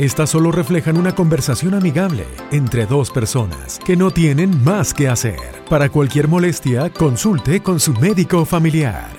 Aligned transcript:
Estas 0.00 0.30
solo 0.30 0.50
reflejan 0.50 0.96
una 0.96 1.14
conversación 1.14 1.74
amigable 1.74 2.24
entre 2.52 2.86
dos 2.86 3.10
personas 3.10 3.78
que 3.84 3.98
no 3.98 4.10
tienen 4.10 4.64
más 4.64 4.94
que 4.94 5.10
hacer. 5.10 5.38
Para 5.68 5.90
cualquier 5.90 6.26
molestia, 6.26 6.88
consulte 6.88 7.60
con 7.62 7.78
su 7.78 7.92
médico 7.92 8.46
familiar. 8.46 9.10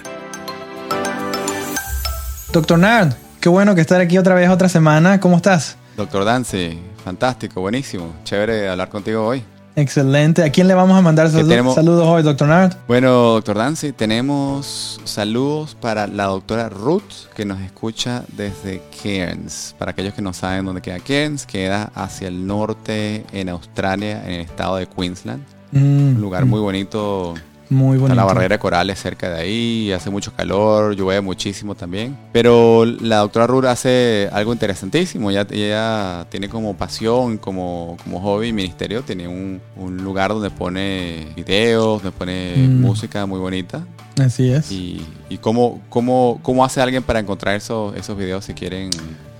Doctor 2.51 2.79
Nard, 2.79 3.13
qué 3.39 3.47
bueno 3.47 3.75
que 3.75 3.81
estar 3.81 4.01
aquí 4.01 4.17
otra 4.17 4.33
vez 4.33 4.49
otra 4.49 4.69
semana. 4.69 5.19
¿Cómo 5.19 5.35
estás? 5.35 5.77
Doctor 5.95 6.25
Dancy, 6.25 6.79
fantástico, 7.05 7.61
buenísimo. 7.61 8.15
Chévere 8.23 8.67
hablar 8.67 8.89
contigo 8.89 9.23
hoy. 9.23 9.43
Excelente. 9.75 10.43
¿A 10.43 10.51
quién 10.51 10.67
le 10.67 10.73
vamos 10.73 10.97
a 10.97 11.01
mandar 11.01 11.29
saludos, 11.29 11.49
tenemos? 11.49 11.75
saludos 11.75 12.05
hoy, 12.05 12.23
doctor 12.23 12.47
Nard? 12.47 12.73
Bueno, 12.87 13.11
doctor 13.33 13.57
Dancy, 13.57 13.91
tenemos 13.93 14.99
saludos 15.05 15.75
para 15.79 16.07
la 16.07 16.25
doctora 16.25 16.69
Ruth, 16.69 17.29
que 17.35 17.45
nos 17.45 17.59
escucha 17.61 18.23
desde 18.35 18.81
Cairns. 19.01 19.75
Para 19.77 19.91
aquellos 19.91 20.13
que 20.13 20.21
no 20.21 20.33
saben 20.33 20.65
dónde 20.65 20.81
queda 20.81 20.99
Cairns, 20.99 21.45
queda 21.45 21.91
hacia 21.95 22.27
el 22.27 22.45
norte 22.45 23.25
en 23.31 23.49
Australia, 23.49 24.21
en 24.25 24.31
el 24.33 24.41
estado 24.41 24.75
de 24.75 24.87
Queensland. 24.87 25.41
Mm, 25.71 26.15
Un 26.15 26.21
lugar 26.21 26.45
muy 26.45 26.59
bonito. 26.59 27.33
Muy 27.71 27.95
Está 27.95 28.01
bonito. 28.01 28.15
la 28.15 28.23
barrera 28.25 28.55
de 28.55 28.59
corales 28.59 28.99
cerca 28.99 29.29
de 29.29 29.41
ahí, 29.41 29.91
hace 29.91 30.09
mucho 30.09 30.31
calor, 30.33 30.95
llueve 30.95 31.21
muchísimo 31.21 31.73
también. 31.73 32.17
Pero 32.31 32.85
la 32.85 33.17
doctora 33.17 33.47
Ruth 33.47 33.65
hace 33.65 34.29
algo 34.31 34.53
interesantísimo. 34.53 35.31
Ella, 35.31 35.47
ella 35.49 36.25
tiene 36.29 36.49
como 36.49 36.75
pasión, 36.75 37.37
como, 37.37 37.97
como 38.03 38.19
hobby 38.21 38.53
ministerio, 38.53 39.01
tiene 39.01 39.27
un, 39.27 39.61
un 39.77 39.97
lugar 40.03 40.31
donde 40.31 40.49
pone 40.51 41.27
videos, 41.35 42.03
donde 42.03 42.11
pone 42.17 42.53
Mm. 42.57 42.81
música 42.81 43.25
muy 43.25 43.39
bonita. 43.39 43.83
Así 44.21 44.51
es. 44.51 44.71
Y, 44.71 45.05
y 45.29 45.37
cómo, 45.37 45.81
cómo, 45.89 46.39
cómo 46.43 46.65
hace 46.65 46.81
alguien 46.81 47.01
para 47.01 47.19
encontrar 47.19 47.55
esos, 47.55 47.95
esos 47.95 48.17
videos 48.17 48.45
si 48.45 48.53
quieren. 48.53 48.89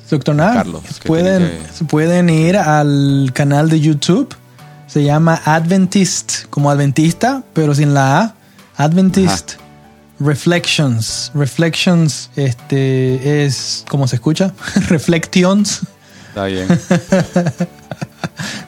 Doctor 0.10 0.36
¿qué 1.02 1.08
pueden, 1.08 1.42
que- 1.78 1.86
pueden 1.86 2.30
ir 2.30 2.58
al 2.58 3.32
canal 3.34 3.70
de 3.70 3.80
YouTube. 3.80 4.34
Se 4.92 5.04
llama 5.04 5.42
Adventist, 5.46 6.48
como 6.50 6.70
adventista, 6.70 7.44
pero 7.54 7.74
sin 7.74 7.94
la 7.94 8.20
A. 8.20 8.36
Adventist 8.76 9.54
Reflections. 10.20 11.32
Reflections 11.34 12.30
este, 12.36 13.46
es, 13.46 13.86
¿cómo 13.88 14.06
se 14.08 14.18
escucha? 14.18 14.54
Reflections 14.90 15.84
Está 16.28 16.46
bien. 16.46 16.68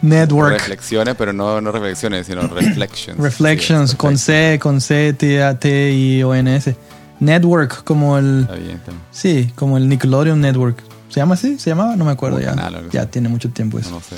Network. 0.02 0.54
Reflexiones, 0.54 1.16
pero 1.18 1.34
no, 1.34 1.60
no 1.60 1.72
reflexiones, 1.74 2.28
sino 2.28 2.48
reflections. 2.48 3.20
Reflections 3.20 3.92
Sí, 3.92 3.98
con 3.98 4.18
C, 4.18 4.60
con 4.62 4.80
C, 4.80 5.12
T, 5.12 5.44
A, 5.44 5.60
T, 5.60 5.92
I, 5.92 6.24
O, 6.24 6.34
N, 6.34 6.56
S. 6.56 6.74
Network, 7.20 7.84
como 7.84 8.18
el. 8.18 8.44
Está 8.44 8.56
bien, 8.56 8.72
está 8.72 8.92
bien. 8.92 9.04
Sí, 9.12 9.52
como 9.56 9.78
el 9.78 9.90
Nickelodeon 9.90 10.40
Network. 10.40 10.78
¿Se 11.14 11.20
llama 11.20 11.36
así? 11.36 11.60
¿Se 11.60 11.70
llamaba? 11.70 11.96
No 11.96 12.06
me 12.06 12.12
acuerdo 12.12 12.40
ya. 12.40 12.56
canal 12.56 12.90
ya 12.92 13.06
tiene 13.06 13.30
mucho 13.30 13.50
tiempo 13.50 13.78
eso. 13.78 13.92
No, 13.92 14.02
sé. 14.02 14.16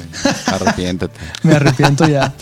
Arrepiéntete. 0.51 1.19
Me 1.43 1.53
arrepiento 1.55 2.07
ya. 2.07 2.33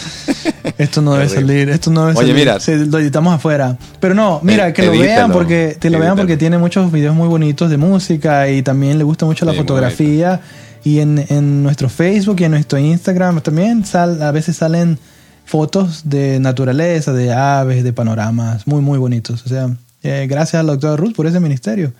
Esto 0.78 1.02
no 1.02 1.14
debe 1.14 1.28
salir. 1.30 1.70
Esto 1.70 1.90
no 1.92 2.02
debe 2.06 2.20
Oye, 2.20 2.28
salir. 2.30 2.36
mira. 2.36 2.59
Se- 2.59 2.86
lo 2.86 3.00
editamos 3.00 3.34
afuera. 3.34 3.78
Pero 4.00 4.14
no, 4.14 4.40
mira, 4.44 4.68
Eh, 4.70 4.74
que 4.74 4.84
lo 4.84 4.92
vean 4.92 5.31
porque 5.31 5.76
te 5.80 5.90
lo 5.90 6.00
vean 6.00 6.16
porque 6.16 6.38
tiene 6.38 6.58
muchos 6.59 6.92
videos 6.92 7.16
muy 7.16 7.28
bonitos 7.28 7.70
de 7.72 7.78
música 7.78 8.48
y 8.50 8.62
también 8.62 8.98
le 9.00 9.04
gusta 9.04 9.26
mucho 9.26 9.44
la 9.46 9.54
Sí, 9.54 9.58
fotografía. 9.58 10.42
Y 10.84 11.00
en, 11.00 11.26
en 11.30 11.64
nuestro 11.64 11.90
Facebook 11.90 12.36
y 12.42 12.44
en 12.44 12.52
nuestro 12.52 12.78
Instagram 12.78 13.41
también 13.41 13.85
sal, 13.85 14.22
a 14.22 14.31
veces 14.31 14.58
salen 14.58 15.00
fotos 15.46 16.02
de 16.09 16.40
naturaleza, 16.40 17.12
de 17.14 17.34
aves, 17.34 17.84
de 17.84 17.91
panoramas 17.94 18.68
muy, 18.68 18.81
muy 18.81 19.00
bonitos. 19.00 19.44
O 19.46 19.50
sea, 19.50 19.70
eh, 20.03 20.28
gracias 20.30 20.59
a 20.59 20.64
la 20.64 20.74
doctora 20.74 20.96
Ruth 20.97 21.16
por 21.16 21.25
ese 21.25 21.40
ministerio. 21.40 21.91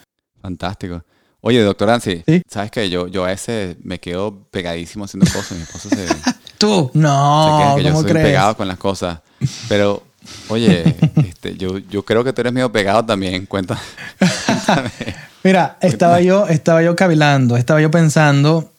Fantástico. 0.42 1.04
Oye, 1.46 1.60
doctor 1.62 1.90
Nancy, 1.90 2.24
Sí. 2.26 2.42
¿sabes 2.50 2.72
qué? 2.72 2.90
Yo, 2.90 3.08
yo 3.08 3.26
a 3.26 3.28
veces 3.28 3.76
me 3.84 4.00
quedo 4.00 4.34
pegadísimo 4.50 5.04
haciendo 5.06 5.30
cosas. 5.32 5.58
Mi 5.58 5.64
esposo 5.64 5.90
se, 5.90 6.08
se 6.08 6.14
Tú, 6.58 6.90
no, 6.94 7.74
que 7.76 7.84
yo 7.84 7.90
¿cómo 7.90 8.02
soy 8.04 8.12
crees? 8.12 8.28
pegado 8.28 8.56
con 8.56 8.66
las 8.70 8.78
cosas. 8.78 9.20
Pero, 9.68 10.04
oye, 10.48 10.96
este, 11.28 11.58
yo, 11.58 11.80
yo 11.80 12.04
creo 12.06 12.24
que 12.24 12.32
tú 12.32 12.40
eres 12.40 12.54
medio 12.54 12.72
pegado 12.72 13.04
también. 13.04 13.46
Cuenta. 13.46 13.78
cuéntame. 14.18 14.90
Mira, 15.44 15.78
estaba 15.82 16.22
yo, 16.22 16.48
estaba 16.48 16.82
yo 16.82 16.96
cavilando, 16.96 17.58
estaba 17.58 17.82
yo 17.82 17.92
pensando 17.92 18.72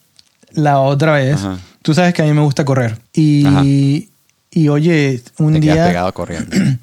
la 0.53 0.79
otra 0.79 1.11
vez. 1.13 1.35
Ajá. 1.35 1.59
Tú 1.83 1.93
sabes 1.93 2.15
que 2.15 2.23
a 2.23 2.25
mí 2.25 2.33
me 2.33 2.41
gusta 2.41 2.65
correr. 2.65 2.97
Y, 3.13 4.09
y 4.49 4.67
oye, 4.69 5.21
un 5.37 5.53
Te 5.53 5.59
día. 5.59 5.85
pegado 5.85 6.11
corriendo. 6.15 6.49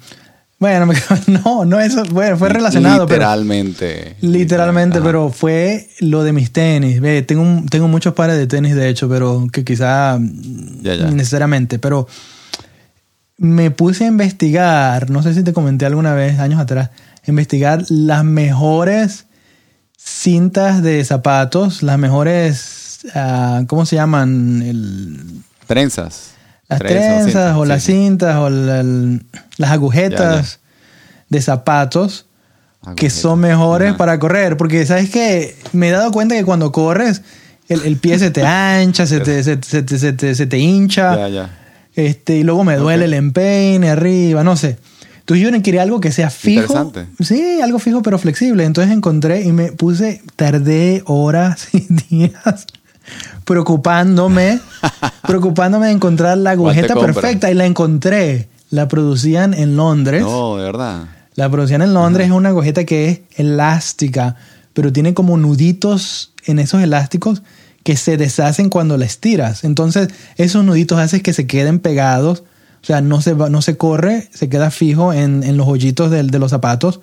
Bueno, 0.63 0.87
no, 1.27 1.65
no 1.65 1.79
eso, 1.81 2.03
bueno, 2.11 2.37
fue 2.37 2.47
relacionado, 2.47 3.05
pero. 3.05 3.19
Literalmente. 3.19 4.15
Literalmente, 4.21 4.99
Ajá. 4.99 5.05
pero 5.05 5.29
fue 5.29 5.89
lo 5.99 6.23
de 6.23 6.31
mis 6.31 6.51
tenis. 6.53 7.01
Ve, 7.01 7.21
tengo, 7.21 7.41
un- 7.41 7.65
tengo 7.67 7.89
muchos 7.89 8.13
pares 8.13 8.37
de 8.37 8.47
tenis, 8.47 8.73
de 8.73 8.87
hecho, 8.87 9.09
pero 9.09 9.45
que 9.51 9.65
quizá 9.65 10.17
Ya, 10.81 10.95
ya. 10.95 11.11
necesariamente. 11.11 11.79
Pero 11.79 12.07
me 13.37 13.71
puse 13.71 14.05
a 14.05 14.07
investigar, 14.07 15.09
no 15.09 15.21
sé 15.21 15.33
si 15.33 15.43
te 15.43 15.51
comenté 15.51 15.85
alguna 15.85 16.13
vez, 16.13 16.39
años 16.39 16.61
atrás, 16.61 16.91
investigar 17.27 17.83
las 17.89 18.23
mejores 18.23 19.25
cintas 19.97 20.81
de 20.81 21.03
zapatos, 21.03 21.83
las 21.83 21.97
mejores, 21.99 22.99
ah, 23.15 23.63
¿cómo 23.67 23.85
se 23.85 23.97
llaman? 23.97 24.61
El- 24.61 25.41
Trenzas. 25.67 26.32
Las 26.79 26.89
Trenzas 26.89 27.55
o 27.57 27.65
las 27.65 27.83
sí. 27.83 27.91
cintas 27.93 28.35
o 28.37 28.49
la- 28.49 28.79
el- 28.81 29.25
las 29.57 29.71
agujetas 29.71 30.59
de 31.29 31.41
zapatos 31.41 32.25
que 32.95 33.09
son 33.09 33.39
mejores 33.39 33.89
Ajá. 33.89 33.97
para 33.97 34.19
correr. 34.19 34.57
Porque, 34.57 34.85
¿sabes 34.85 35.09
qué? 35.09 35.55
Me 35.71 35.89
he 35.89 35.91
dado 35.91 36.11
cuenta 36.11 36.35
que 36.35 36.43
cuando 36.43 36.71
corres, 36.71 37.21
el, 37.69 37.81
el 37.85 37.97
pie 37.97 38.19
se 38.19 38.29
te 38.31 38.41
ancha, 38.45 39.05
se 39.05 39.19
te, 39.21 39.43
se, 39.43 39.57
se 39.63 39.83
te- 39.83 39.97
se 39.99 40.13
te- 40.13 40.35
se 40.35 40.45
te 40.45 40.57
hincha. 40.59 41.15
Ya, 41.15 41.29
ya. 41.29 41.59
Este, 41.95 42.37
y 42.37 42.43
luego 42.43 42.63
me 42.63 42.75
duele 42.75 43.05
el 43.05 43.13
empeine 43.13 43.89
arriba, 43.89 44.43
no 44.43 44.57
sé. 44.57 44.77
Entonces 45.19 45.49
yo 45.49 45.61
quería 45.61 45.83
algo 45.83 46.01
que 46.01 46.11
sea 46.11 46.29
fijo. 46.29 46.91
Sí, 47.21 47.61
algo 47.63 47.79
fijo 47.79 48.01
pero 48.01 48.17
flexible. 48.19 48.65
Entonces 48.65 48.91
encontré 48.93 49.43
y 49.43 49.53
me 49.53 49.71
puse, 49.71 50.21
tardé 50.35 51.01
horas 51.05 51.67
y 51.73 51.87
días 52.09 52.65
preocupándome, 53.45 54.59
preocupándome 55.27 55.87
de 55.87 55.91
encontrar 55.93 56.37
la 56.37 56.55
¿Cuál 56.55 56.73
te 56.75 56.79
agujeta 56.81 56.99
perfecta 56.99 57.51
y 57.51 57.53
la 57.53 57.65
encontré. 57.65 58.49
La 58.69 58.87
producían 58.87 59.53
en 59.53 59.75
Londres. 59.75 60.23
No, 60.23 60.57
de 60.57 60.63
verdad. 60.63 61.03
La 61.35 61.49
producción 61.49 61.81
en 61.81 61.93
Londres 61.93 62.27
es 62.27 62.33
una 62.33 62.49
agujeta 62.49 62.83
que 62.85 63.09
es 63.09 63.21
elástica, 63.39 64.35
pero 64.73 64.91
tiene 64.91 65.13
como 65.13 65.37
nuditos 65.37 66.33
en 66.45 66.59
esos 66.59 66.81
elásticos 66.81 67.43
que 67.83 67.97
se 67.97 68.17
deshacen 68.17 68.69
cuando 68.69 68.97
la 68.97 69.05
estiras. 69.05 69.63
Entonces, 69.63 70.09
esos 70.37 70.63
nuditos 70.63 70.99
hacen 70.99 71.21
que 71.21 71.33
se 71.33 71.45
queden 71.47 71.79
pegados. 71.79 72.43
O 72.81 72.85
sea, 72.85 73.01
no 73.01 73.21
se, 73.21 73.33
va- 73.33 73.49
no 73.49 73.61
se 73.61 73.77
corre, 73.77 74.29
se 74.33 74.49
queda 74.49 74.69
fijo 74.71 75.13
en, 75.13 75.43
en 75.43 75.55
los 75.57 75.67
hoyitos 75.67 76.09
del- 76.11 76.29
de, 76.31 76.39
los 76.39 76.49
zapatos 76.51 76.99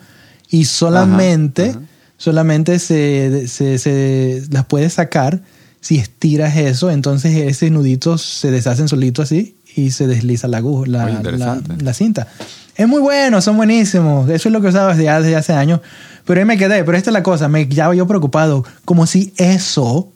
y 0.51 0.65
solamente, 0.65 1.71
ajá. 1.71 1.81
solamente 2.19 2.79
se, 2.79 3.47
se- 3.49 3.79
se 3.79 4.43
las 4.51 4.67
puedes 4.67 4.93
sacar 4.95 5.41
si 5.81 5.99
estiras 5.99 6.57
eso. 6.57 6.91
Entonces, 6.91 7.35
esos 7.37 7.71
nuditos 7.71 8.23
se 8.23 8.51
deshacen 8.51 8.89
solitos 8.89 9.25
así 9.25 9.57
y 9.75 9.91
se 9.91 10.07
desliza 10.07 10.49
la, 10.49 10.59
aguja, 10.59 10.87
la, 10.89 11.05
Oye, 11.07 11.39
la, 11.39 11.61
la 11.79 11.95
cinta. 11.95 12.29
Es 12.77 12.89
muy 12.89 13.01
bueno, 13.01 13.41
son 13.41 13.57
buenísimos. 13.57 14.29
Eso 14.31 14.49
es 14.49 14.53
lo 14.53 14.61
que 14.61 14.69
usaba 14.69 14.95
desde, 14.95 15.13
desde 15.23 15.37
hace 15.37 15.53
años. 15.53 15.81
Pero 16.25 16.41
ahí 16.41 16.47
me 16.47 16.57
quedé. 16.57 16.85
Pero 16.85 16.97
esta 16.97 17.11
es 17.11 17.15
la 17.15 17.23
cosa. 17.23 17.49
Me 17.49 17.69
quedaba 17.69 17.95
yo 17.95 18.07
preocupado. 18.07 18.65
Como 18.85 19.07
si 19.07 19.33
eso 19.37 20.09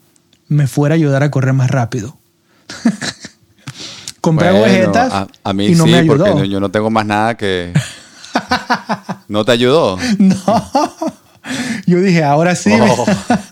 me 0.49 0.67
fuera 0.67 0.95
a 0.95 0.97
ayudar 0.97 1.23
a 1.23 1.31
correr 1.31 1.55
más 1.55 1.71
rápido. 1.71 2.17
Compré 4.21 4.51
Bueno, 4.51 4.65
agujetas 4.65 5.13
a, 5.13 5.29
a 5.43 5.53
mí 5.53 5.67
y 5.67 5.75
no 5.75 5.85
sí, 5.85 5.91
me 5.91 5.99
ayudó. 5.99 6.25
porque 6.25 6.49
yo 6.49 6.59
no 6.59 6.71
tengo 6.71 6.91
más 6.91 7.05
nada 7.05 7.37
que... 7.37 7.75
¿No 9.29 9.45
te 9.45 9.53
ayudó? 9.53 9.99
No. 10.19 10.35
Yo 11.87 12.01
dije, 12.01 12.25
ahora 12.25 12.55
sí. 12.55 12.71
Oh. 12.73 13.05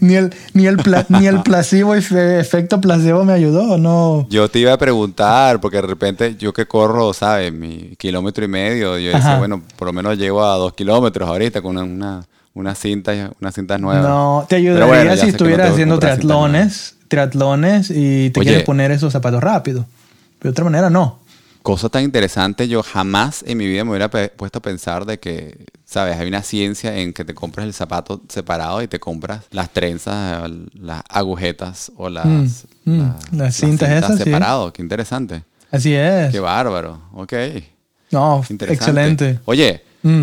ni, 0.00 0.14
el, 0.14 0.34
ni, 0.54 0.66
el 0.66 0.76
pla- 0.78 1.06
ni 1.08 1.26
el 1.26 1.42
placebo, 1.44 1.94
efe- 1.94 2.38
efecto 2.40 2.80
placebo 2.80 3.24
me 3.24 3.32
ayudó. 3.32 3.78
No. 3.78 4.26
Yo 4.30 4.48
te 4.48 4.58
iba 4.58 4.72
a 4.72 4.78
preguntar, 4.78 5.60
porque 5.60 5.76
de 5.78 5.82
repente 5.86 6.36
yo 6.38 6.52
que 6.52 6.66
corro, 6.66 7.12
¿sabes? 7.12 7.52
Mi 7.52 7.94
kilómetro 7.98 8.44
y 8.44 8.48
medio, 8.48 8.98
yo 8.98 9.10
Ajá. 9.10 9.18
decía, 9.18 9.38
bueno, 9.38 9.62
por 9.76 9.86
lo 9.86 9.92
menos 9.92 10.16
llego 10.18 10.44
a 10.44 10.56
dos 10.56 10.72
kilómetros 10.74 11.28
ahorita 11.28 11.60
con 11.62 11.76
una, 11.76 11.84
una, 11.84 12.24
una 12.54 12.74
cinta, 12.74 13.30
una 13.40 13.52
cinta 13.52 13.78
nueva. 13.78 14.00
No, 14.08 14.46
te 14.48 14.56
ayudaría 14.56 14.86
bueno, 14.86 15.16
si 15.16 15.22
no 15.22 15.28
estuvieras 15.28 15.70
haciendo 15.72 15.98
triatlones, 15.98 16.96
triatlones 17.08 17.90
y 17.90 18.30
te 18.30 18.40
Oye. 18.40 18.48
quieres 18.48 18.64
poner 18.64 18.90
esos 18.90 19.12
zapatos 19.12 19.42
rápido. 19.42 19.86
De 20.40 20.48
otra 20.48 20.64
manera, 20.64 20.88
no. 20.90 21.18
Cosa 21.68 21.90
tan 21.90 22.02
interesante, 22.02 22.66
yo 22.66 22.82
jamás 22.82 23.44
en 23.46 23.58
mi 23.58 23.66
vida 23.66 23.84
me 23.84 23.90
hubiera 23.90 24.08
puesto 24.10 24.58
a 24.58 24.62
pensar 24.62 25.04
de 25.04 25.20
que, 25.20 25.66
sabes, 25.84 26.16
hay 26.16 26.26
una 26.26 26.42
ciencia 26.42 26.96
en 26.96 27.12
que 27.12 27.26
te 27.26 27.34
compras 27.34 27.66
el 27.66 27.74
zapato 27.74 28.22
separado 28.30 28.80
y 28.80 28.88
te 28.88 28.98
compras 28.98 29.44
las 29.50 29.68
trenzas, 29.70 30.50
las 30.72 31.02
agujetas 31.10 31.92
o 31.98 32.08
las, 32.08 32.24
Mm, 32.24 32.46
mm, 32.86 33.14
las 33.32 33.54
cintas 33.54 33.90
esas, 33.90 34.16
sí. 34.16 34.24
separado. 34.24 34.72
Qué 34.72 34.80
interesante. 34.80 35.42
Así 35.70 35.92
es. 35.94 36.32
Qué 36.32 36.40
bárbaro. 36.40 37.02
Ok. 37.12 37.34
No, 38.12 38.42
excelente. 38.60 39.38
Oye, 39.44 39.82
Mm. 40.02 40.22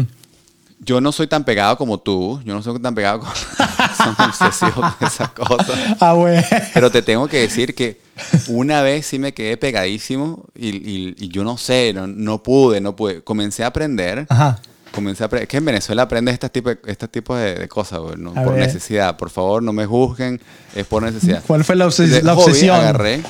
yo 0.80 1.00
no 1.00 1.12
soy 1.12 1.28
tan 1.28 1.44
pegado 1.44 1.78
como 1.78 2.00
tú. 2.00 2.42
Yo 2.44 2.56
no 2.56 2.64
soy 2.64 2.80
tan 2.82 2.96
pegado 2.96 3.20
con... 3.20 3.30
Son 3.98 4.16
obsesivos 4.28 4.96
con 4.96 5.08
esas 5.08 5.30
cosas. 5.30 5.78
Ah, 6.00 6.14
bueno. 6.14 6.42
Pero 6.74 6.90
te 6.90 7.04
tengo 7.04 7.28
que 7.28 7.38
decir 7.42 7.76
que 7.76 8.02
una 8.48 8.82
vez 8.82 9.06
sí 9.08 9.20
me 9.20 9.34
quedé 9.34 9.58
pegadísimo 9.58 10.46
y, 10.56 10.70
y- 10.70 11.16
y 11.18 11.28
yo 11.30 11.44
no 11.44 11.58
sé, 11.58 11.92
no, 11.94 12.08
no 12.08 12.42
pude, 12.44 12.82
no 12.82 12.96
pude. 12.96 13.22
Comencé 13.24 13.64
a 13.64 13.68
aprender. 13.68 14.26
Ajá. 14.30 14.60
Comencé 14.92 15.24
a 15.24 15.26
aprender. 15.26 15.44
Es 15.44 15.50
que 15.50 15.58
en 15.58 15.66
Venezuela 15.66 16.04
aprendes 16.04 16.34
este 16.36 16.50
tipo 16.50 16.70
de, 16.70 16.80
este 16.86 17.08
tipo 17.10 17.36
de, 17.36 17.56
de 17.56 17.68
cosas, 17.68 18.00
güey, 18.00 18.16
¿no? 18.18 18.34
Por 18.34 18.54
ver. 18.54 18.66
necesidad. 18.68 19.18
Por 19.18 19.30
favor, 19.30 19.62
no 19.62 19.74
me 19.74 19.86
juzguen. 19.86 20.40
Es 20.74 20.86
por 20.86 21.04
necesidad. 21.04 21.44
¿Cuál 21.46 21.64
fue 21.66 21.76
la, 21.76 21.86
obses- 21.88 22.08
De 22.08 22.22
la 22.24 22.34
hobby 22.36 22.46
obsesión? 22.52 22.76
agarré 22.78 23.22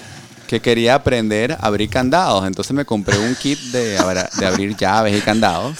que 0.47 0.59
quería 0.59 0.93
aprender 0.93 1.53
a 1.53 1.55
abrir 1.65 1.89
candados. 1.89 2.45
Entonces 2.45 2.73
me 2.73 2.85
compré 2.85 3.17
un 3.17 3.33
kit 3.35 3.59
de 3.71 3.97
abrir 3.97 4.75
llaves 4.77 5.17
y 5.17 5.21
candados. 5.21 5.75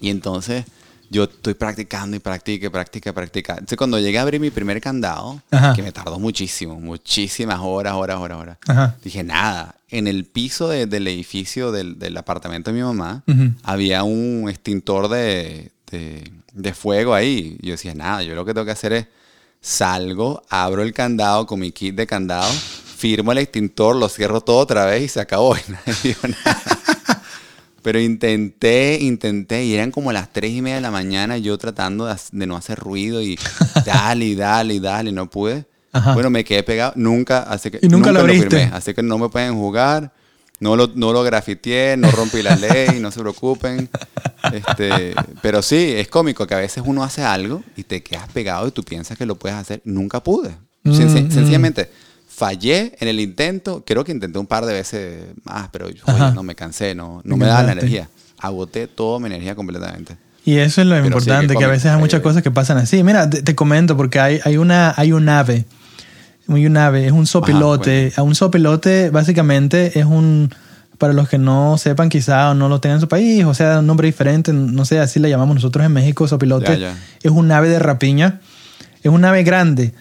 Y 0.00 0.10
entonces 0.10 0.64
yo 1.12 1.24
estoy 1.24 1.52
practicando 1.54 2.16
y 2.16 2.20
practique, 2.20 2.70
practique, 2.70 3.12
practica. 3.12 3.52
Entonces 3.52 3.76
cuando 3.76 3.98
llegué 3.98 4.18
a 4.18 4.22
abrir 4.22 4.40
mi 4.40 4.50
primer 4.50 4.80
candado, 4.80 5.42
Ajá. 5.50 5.74
que 5.74 5.82
me 5.82 5.92
tardó 5.92 6.18
muchísimo, 6.18 6.80
muchísimas 6.80 7.58
horas, 7.60 7.92
horas, 7.94 8.16
horas, 8.18 8.38
horas. 8.38 8.58
Ajá. 8.66 8.96
Dije, 9.04 9.22
nada, 9.22 9.74
en 9.90 10.06
el 10.06 10.24
piso 10.24 10.68
de- 10.68 10.86
del 10.86 11.06
edificio 11.08 11.70
del, 11.70 11.98
del 11.98 12.16
apartamento 12.16 12.70
de 12.70 12.76
mi 12.78 12.82
mamá 12.82 13.22
había 13.62 14.04
un 14.04 14.48
extintor 14.48 15.08
de, 15.08 15.70
de- 15.90 16.32
de 16.54 16.72
fuego 16.74 17.14
ahí. 17.14 17.58
Yo 17.60 17.72
decía, 17.72 17.94
nada, 17.94 18.22
yo 18.22 18.34
lo 18.34 18.44
que 18.46 18.54
tengo 18.54 18.64
que 18.64 18.72
hacer 18.72 18.92
es 18.94 19.06
salgo, 19.60 20.42
abro 20.48 20.82
el 20.82 20.92
candado 20.92 21.46
con 21.46 21.60
mi 21.60 21.72
kit 21.72 21.94
de 21.94 22.06
candado, 22.06 22.50
firmo 22.50 23.32
el 23.32 23.38
extintor, 23.38 23.96
lo 23.96 24.08
cierro 24.08 24.40
todo 24.40 24.58
otra 24.58 24.86
vez 24.86 25.02
y 25.02 25.08
se 25.08 25.20
acabó. 25.20 25.56
Y 25.68 25.72
nadie 25.72 25.94
vio 26.02 26.16
nada. 26.30 26.62
Pero 27.82 28.00
intenté, 28.00 28.98
intenté, 29.00 29.64
y 29.64 29.74
eran 29.74 29.90
como 29.90 30.12
las 30.12 30.32
tres 30.32 30.52
y 30.52 30.62
media 30.62 30.76
de 30.76 30.82
la 30.82 30.90
mañana, 30.90 31.36
yo 31.38 31.58
tratando 31.58 32.06
de, 32.06 32.46
no 32.46 32.56
hacer 32.56 32.78
ruido 32.78 33.20
y 33.20 33.38
dale, 33.86 34.34
dale, 34.36 34.80
dale, 34.80 35.10
y 35.10 35.12
no 35.12 35.28
pude. 35.28 35.66
Ajá. 35.92 36.14
Bueno, 36.14 36.30
me 36.30 36.44
quedé 36.44 36.62
pegado, 36.62 36.92
nunca, 36.96 37.42
así 37.42 37.70
que 37.70 37.78
¿Y 37.82 37.88
nunca 37.88 38.12
lo 38.12 38.20
abriste? 38.20 38.48
firmé, 38.48 38.70
así 38.72 38.94
que 38.94 39.02
no 39.02 39.18
me 39.18 39.28
pueden 39.28 39.54
jugar, 39.54 40.12
no 40.62 40.76
lo, 40.76 40.92
no 40.94 41.12
lo 41.12 41.24
grafiteé, 41.24 41.96
no 41.96 42.10
rompí 42.12 42.40
la 42.40 42.54
ley, 42.54 43.00
no 43.00 43.10
se 43.10 43.20
preocupen. 43.20 43.88
Este, 44.52 45.14
pero 45.40 45.62
sí, 45.62 45.94
es 45.96 46.08
cómico 46.08 46.48
que 46.48 46.54
a 46.54 46.58
veces 46.58 46.82
uno 46.84 47.04
hace 47.04 47.22
algo 47.22 47.62
y 47.76 47.84
te 47.84 48.02
quedas 48.02 48.28
pegado 48.32 48.66
y 48.66 48.72
tú 48.72 48.82
piensas 48.82 49.16
que 49.16 49.24
lo 49.24 49.36
puedes 49.36 49.56
hacer. 49.56 49.80
Nunca 49.84 50.20
pude. 50.20 50.50
Mm, 50.82 50.90
mm. 50.90 51.30
Sencillamente, 51.30 51.88
fallé 52.34 52.96
en 52.98 53.08
el 53.08 53.20
intento, 53.20 53.84
creo 53.86 54.04
que 54.04 54.12
intenté 54.12 54.38
un 54.38 54.46
par 54.46 54.64
de 54.64 54.72
veces 54.72 55.26
más, 55.44 55.68
pero 55.70 55.86
oye, 55.86 56.00
Ajá. 56.06 56.32
no 56.32 56.42
me 56.42 56.54
cansé, 56.54 56.94
no, 56.94 57.20
no 57.24 57.36
me 57.36 57.46
daba 57.46 57.62
la 57.62 57.72
energía. 57.72 58.08
Agoté 58.38 58.86
toda 58.86 59.20
mi 59.20 59.26
energía 59.26 59.54
completamente. 59.54 60.16
Y 60.44 60.56
eso 60.56 60.80
es 60.80 60.86
lo 60.88 60.94
Pero 60.94 61.06
importante, 61.06 61.54
que 61.54 61.64
a 61.64 61.68
veces 61.68 61.92
hay 61.92 62.00
muchas 62.00 62.20
cosas 62.20 62.42
que 62.42 62.50
pasan 62.50 62.78
así. 62.78 63.04
Mira, 63.04 63.30
te, 63.30 63.42
te 63.42 63.54
comento 63.54 63.96
porque 63.96 64.18
hay, 64.18 64.40
hay, 64.44 64.56
una, 64.56 64.92
hay 64.96 65.12
un 65.12 65.28
ave. 65.28 65.66
Hay 66.48 66.66
un 66.66 66.76
ave, 66.76 67.06
es 67.06 67.12
un 67.12 67.26
sopilote. 67.26 68.12
A 68.16 68.22
un 68.22 68.34
sopilote 68.34 69.10
básicamente 69.10 69.98
es 70.00 70.06
un, 70.06 70.50
para 70.98 71.12
los 71.12 71.28
que 71.28 71.38
no 71.38 71.78
sepan 71.78 72.08
quizá 72.08 72.50
o 72.50 72.54
no 72.54 72.68
lo 72.68 72.80
tengan 72.80 72.96
en 72.96 73.02
su 73.02 73.08
país, 73.08 73.44
o 73.44 73.54
sea, 73.54 73.78
un 73.80 73.86
nombre 73.86 74.06
diferente, 74.06 74.52
no 74.52 74.84
sé, 74.84 74.98
así 74.98 75.20
le 75.20 75.28
llamamos 75.28 75.54
nosotros 75.54 75.84
en 75.84 75.92
México, 75.92 76.26
sopilote. 76.26 76.72
Ya, 76.72 76.92
ya. 76.92 76.96
Es 77.22 77.30
un 77.30 77.52
ave 77.52 77.68
de 77.68 77.78
rapiña. 77.78 78.40
Es 79.02 79.10
un 79.10 79.24
ave 79.24 79.42
grande, 79.42 79.92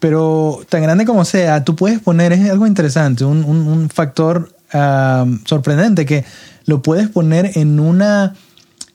pero 0.00 0.60
tan 0.68 0.82
grande 0.82 1.04
como 1.04 1.24
sea, 1.24 1.64
tú 1.64 1.74
puedes 1.76 1.98
poner, 2.00 2.32
es 2.32 2.48
algo 2.50 2.66
interesante, 2.66 3.24
un, 3.24 3.44
un- 3.44 3.66
un 3.66 3.88
factor 3.90 4.54
ah, 4.72 5.26
sorprendente 5.44 6.06
que 6.06 6.24
lo 6.66 6.80
puedes 6.82 7.08
poner 7.08 7.50
en 7.58 7.80
una, 7.80 8.34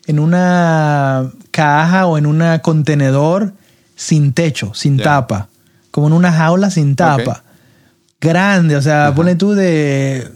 en 0.07 0.19
una 0.19 1.29
caja 1.51 2.05
o 2.07 2.17
en 2.17 2.25
un 2.25 2.41
contenedor 2.61 3.53
sin 3.95 4.31
techo, 4.33 4.71
sin 4.73 4.97
tapa, 5.03 5.49
como 5.91 6.07
en 6.07 6.13
una 6.13 6.31
jaula 6.31 6.69
sin 6.71 6.95
tapa. 6.95 7.43
Grande, 8.21 8.75
o 8.75 8.81
sea, 8.81 9.13
ponle 9.15 9.35
tú 9.35 9.53
de, 9.53 10.27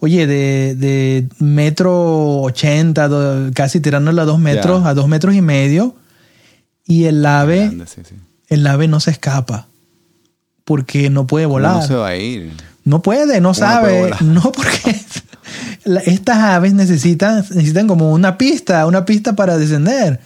oye, 0.00 0.26
de, 0.26 0.74
de 0.76 1.28
metro 1.38 2.40
ochenta, 2.42 3.08
casi 3.54 3.80
tirándole 3.80 4.20
a 4.20 4.24
dos 4.24 4.38
metros, 4.38 4.82
a 4.86 4.94
dos 4.94 5.08
metros 5.08 5.34
y 5.34 5.42
medio, 5.42 5.94
y 6.86 7.04
el 7.04 7.24
ave, 7.26 7.66
Grande, 7.66 7.86
sí, 7.86 8.02
sí. 8.08 8.14
el 8.48 8.66
ave 8.66 8.88
no 8.88 9.00
se 9.00 9.10
escapa 9.10 9.66
porque 10.64 11.10
no 11.10 11.26
puede 11.26 11.46
¿Cómo 11.46 11.54
volar. 11.54 11.76
No 11.76 11.82
se 11.82 11.94
va 11.94 12.08
a 12.08 12.16
ir. 12.16 12.52
No 12.84 13.02
puede, 13.02 13.40
no 13.40 13.52
¿Cómo 13.52 13.66
no 13.66 13.80
puede 13.80 14.10
sabe. 14.10 14.10
No, 14.24 14.52
porque 14.52 14.96
estas 16.06 16.36
aves 16.38 16.74
necesitan, 16.74 17.36
necesitan 17.36 17.86
como 17.86 18.12
una 18.12 18.36
pista, 18.36 18.86
una 18.86 19.04
pista 19.04 19.34
para 19.34 19.58
descender. 19.58 20.20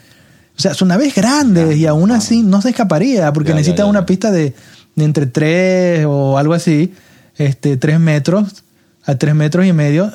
O 0.57 0.61
sea, 0.61 0.75
son 0.75 0.93
aves 0.93 1.15
grandes 1.15 1.77
y 1.77 1.87
aún 1.87 2.11
así 2.11 2.43
no 2.43 2.61
se 2.61 2.71
escaparía 2.71 3.33
porque 3.33 3.55
Ya, 3.55 3.61
ya, 3.61 3.85
una 3.87 4.05
pista 4.05 4.31
de, 4.31 4.55
de 4.95 5.05
entre 5.05 5.27
3 5.27 6.05
o 6.07 6.37
algo 6.37 6.55
así, 6.55 6.93
este, 7.37 7.77
3 7.77 7.99
metros 7.99 8.65
a 9.05 9.15
3 9.15 9.35
metros 9.35 9.65
y 9.67 9.73
medio 9.73 10.13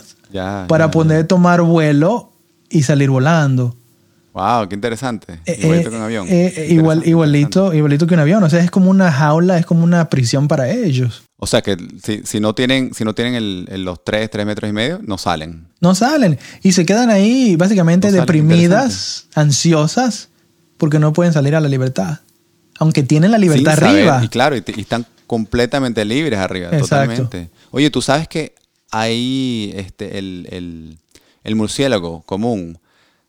para 0.68 0.92
poder 0.92 1.26
tomar 1.26 1.62
vuelo 1.62 2.32
y 2.70 2.84
salir 2.84 3.10
volando. 3.10 3.76
Wow, 4.36 4.68
qué 4.68 4.76
interesante. 4.76 5.40
Eh, 5.46 5.60
Igualito 5.62 5.88
eh, 5.88 5.92
que 5.92 5.96
un 5.98 6.04
avión. 6.04 6.28
eh, 6.30 6.68
igual, 6.70 7.08
igualito, 7.08 7.74
igualito 7.74 8.06
que 8.06 8.16
un 8.16 8.20
avión. 8.20 8.44
O 8.44 8.50
sea, 8.50 8.60
es 8.62 8.70
como 8.70 8.90
una 8.92 9.10
jaula, 9.10 9.58
es 9.58 9.66
como 9.66 9.86
una 9.86 10.10
prisión 10.10 10.50
para 10.50 10.70
ellos. 10.70 11.24
O 11.38 11.48
sea 11.48 11.62
que 11.62 11.78
si, 12.04 12.22
si 12.26 12.42
no 12.42 12.54
tienen, 12.54 12.94
si 12.94 13.06
no 13.06 13.16
tienen 13.16 13.36
el- 13.36 13.66
el- 13.72 13.86
los 13.86 14.04
3, 14.04 14.30
3 14.30 14.46
metros 14.46 14.70
y 14.70 14.74
medio, 14.74 15.00
no 15.06 15.18
salen. 15.18 15.68
No 15.80 15.96
salen. 15.96 16.38
Y 16.64 16.74
se 16.74 16.86
quedan 16.86 17.10
ahí 17.12 17.56
básicamente 17.56 18.12
No 18.12 18.18
deprimidas, 18.18 19.28
ansiosas, 19.36 20.28
porque 20.78 21.00
no 21.00 21.14
pueden 21.14 21.32
salir 21.32 21.56
a 21.56 21.62
la 21.62 21.70
libertad. 21.70 22.20
Aunque 22.78 23.04
tienen 23.04 23.32
la 23.32 23.38
libertad 23.38 23.72
Sin 23.76 23.80
saber, 23.86 24.00
arriba. 24.10 24.22
Y 24.24 24.28
claro, 24.28 24.58
y, 24.58 24.64
están 24.78 25.06
completamente 25.28 26.04
libres 26.04 26.40
arriba, 26.40 26.68
Exacto. 26.68 26.82
totalmente. 26.88 27.50
Oye, 27.72 27.90
tú 27.90 28.02
sabes 28.02 28.28
que 28.28 28.54
hay 28.92 29.72
este, 29.78 30.18
el, 30.18 30.48
el- 30.52 30.98
el 31.46 31.56
murciélago 31.56 32.22
común. 32.24 32.78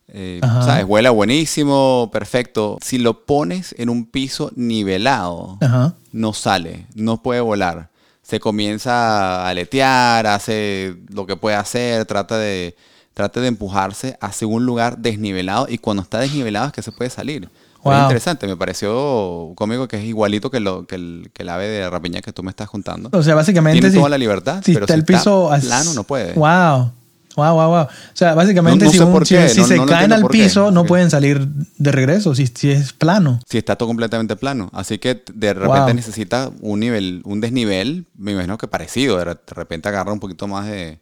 Eh. 0.09 0.41
¿Sabes? 0.43 0.87
Vuela 0.87 1.11
buenísimo, 1.11 2.11
perfecto. 2.13 2.79
Si 2.83 2.99
lo 2.99 3.25
pones 3.27 3.75
en 3.79 3.89
un 3.91 4.07
piso 4.07 4.51
nivelado, 4.57 5.59
Ajá. 5.61 5.95
no 6.13 6.33
sale, 6.33 6.87
no 6.95 7.23
puede 7.23 7.41
volar. 7.41 7.91
Se 8.23 8.41
comienza 8.41 9.45
a 9.45 9.49
aletear, 9.49 10.27
hace 10.27 10.97
lo 11.11 11.27
que 11.27 11.37
puede 11.37 11.57
hacer, 11.57 12.05
trata 12.07 12.39
de, 12.39 12.77
trata 13.15 13.41
de 13.41 13.49
empujarse 13.49 14.17
hacia 14.21 14.47
un 14.49 14.67
lugar 14.67 14.99
desnivelado 14.99 15.67
y 15.69 15.79
cuando 15.79 16.03
está 16.03 16.19
desnivelado 16.19 16.67
es 16.67 16.73
que 16.73 16.83
se 16.83 16.93
puede 16.93 17.11
salir. 17.11 17.49
Wow. 17.85 17.95
Es 17.95 18.03
interesante, 18.03 18.49
me 18.49 18.57
pareció 18.57 19.53
cómico 19.55 19.87
que 19.87 19.97
es 19.99 20.05
igualito 20.05 20.51
que, 20.51 20.59
lo, 20.59 20.87
que, 20.89 20.97
el, 20.97 21.31
que 21.33 21.43
el 21.45 21.49
ave 21.51 21.69
de 21.69 21.89
rapiña 21.89 22.21
que 22.21 22.33
tú 22.33 22.43
me 22.43 22.51
estás 22.51 22.69
contando. 22.69 23.11
O 23.13 23.23
sea, 23.23 23.37
básicamente. 23.37 23.79
Tiene 23.79 23.93
si- 23.93 23.97
toda 23.99 24.09
la 24.09 24.19
libertad, 24.19 24.61
si 24.65 24.73
pero 24.73 24.87
está 24.87 24.95
si 24.95 24.99
el 24.99 25.05
piso 25.05 25.55
está 25.55 25.69
plano 25.69 25.95
no 25.95 26.03
puede. 26.03 26.33
Wow. 26.33 26.91
Wow, 27.37 27.55
wow, 27.55 27.69
wow. 27.69 27.83
O 27.85 27.89
sea, 28.15 28.35
básicamente, 28.35 28.85
No- 28.85 28.89
no 28.89 28.93
si, 28.93 28.99
sé 28.99 29.05
un- 29.05 29.13
por 29.13 29.27
si- 29.27 29.35
qué, 29.37 29.49
si 29.49 29.61
no- 29.61 29.67
se 29.67 29.85
caen 29.85 30.13
al 30.13 30.23
qué. 30.23 30.29
piso, 30.29 30.71
no 30.71 30.85
pueden 30.85 31.11
salir 31.11 31.47
de 31.47 31.93
regreso 31.93 32.35
si, 32.35 32.47
si 32.47 32.71
es 32.71 32.93
plano. 32.93 33.41
Si 33.49 33.59
está 33.59 33.77
todo 33.77 33.89
completamente 33.89 34.37
plano. 34.37 34.71
Así 34.73 34.99
que 34.99 35.23
de 35.33 35.53
repente 35.55 35.81
Wow. 35.81 35.95
necesita 35.95 36.51
un 36.63 36.81
nivel, 36.81 37.21
un 37.25 37.41
desnivel, 37.41 38.07
me 38.17 38.33
imagino 38.33 38.57
que 38.59 38.67
parecido. 38.69 39.19
De 39.19 39.25
re- 39.27 39.35
de 39.35 39.55
repente 39.55 39.89
agarra 39.89 40.13
un 40.13 40.19
poquito 40.21 40.49
más 40.49 40.67
de, 40.67 40.99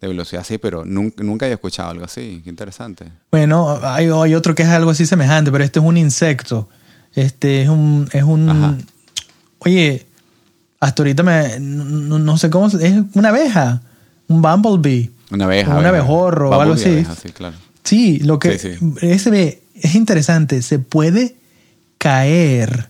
de 0.00 0.08
velocidad 0.08 0.42
así, 0.42 0.58
pero 0.58 0.84
nunca, 0.84 1.22
nunca 1.24 1.46
había 1.46 1.54
escuchado 1.54 1.90
algo 1.90 2.04
así. 2.04 2.40
Qué 2.44 2.50
interesante. 2.50 3.06
Bueno, 3.32 3.78
hay, 3.82 4.06
hay 4.08 4.34
otro 4.34 4.54
que 4.54 4.62
es 4.62 4.68
algo 4.68 4.90
así 4.92 5.06
semejante, 5.06 5.50
pero 5.50 5.64
este 5.64 5.80
es 5.80 5.84
un 5.84 5.96
insecto. 5.96 6.68
Este 7.14 7.62
es 7.62 7.68
un. 7.68 8.08
Es 8.12 8.22
un 8.22 8.48
Ajá. 8.48 8.74
oye, 9.58 10.06
hasta 10.80 11.02
ahorita 11.02 11.22
me. 11.22 11.58
No, 11.60 12.18
no 12.18 12.36
sé 12.38 12.50
cómo. 12.50 12.66
Es 12.68 12.94
una 13.14 13.30
abeja. 13.30 13.82
Un 14.28 14.40
bumblebee. 14.42 15.10
Una 15.30 15.44
abeja. 15.44 15.70
Un 15.70 15.76
abeja. 15.78 15.88
abejorro 15.90 16.50
o 16.50 16.60
algo 16.60 16.74
así. 16.74 16.90
abeja, 16.90 17.14
sí, 17.14 17.30
claro. 17.30 17.56
Sí, 17.82 18.18
lo 18.20 18.38
que. 18.38 18.58
Sí, 18.58 18.76
sí. 19.18 19.58
Es 19.74 19.94
interesante. 19.94 20.62
Se 20.62 20.78
puede 20.78 21.36
caer 21.98 22.88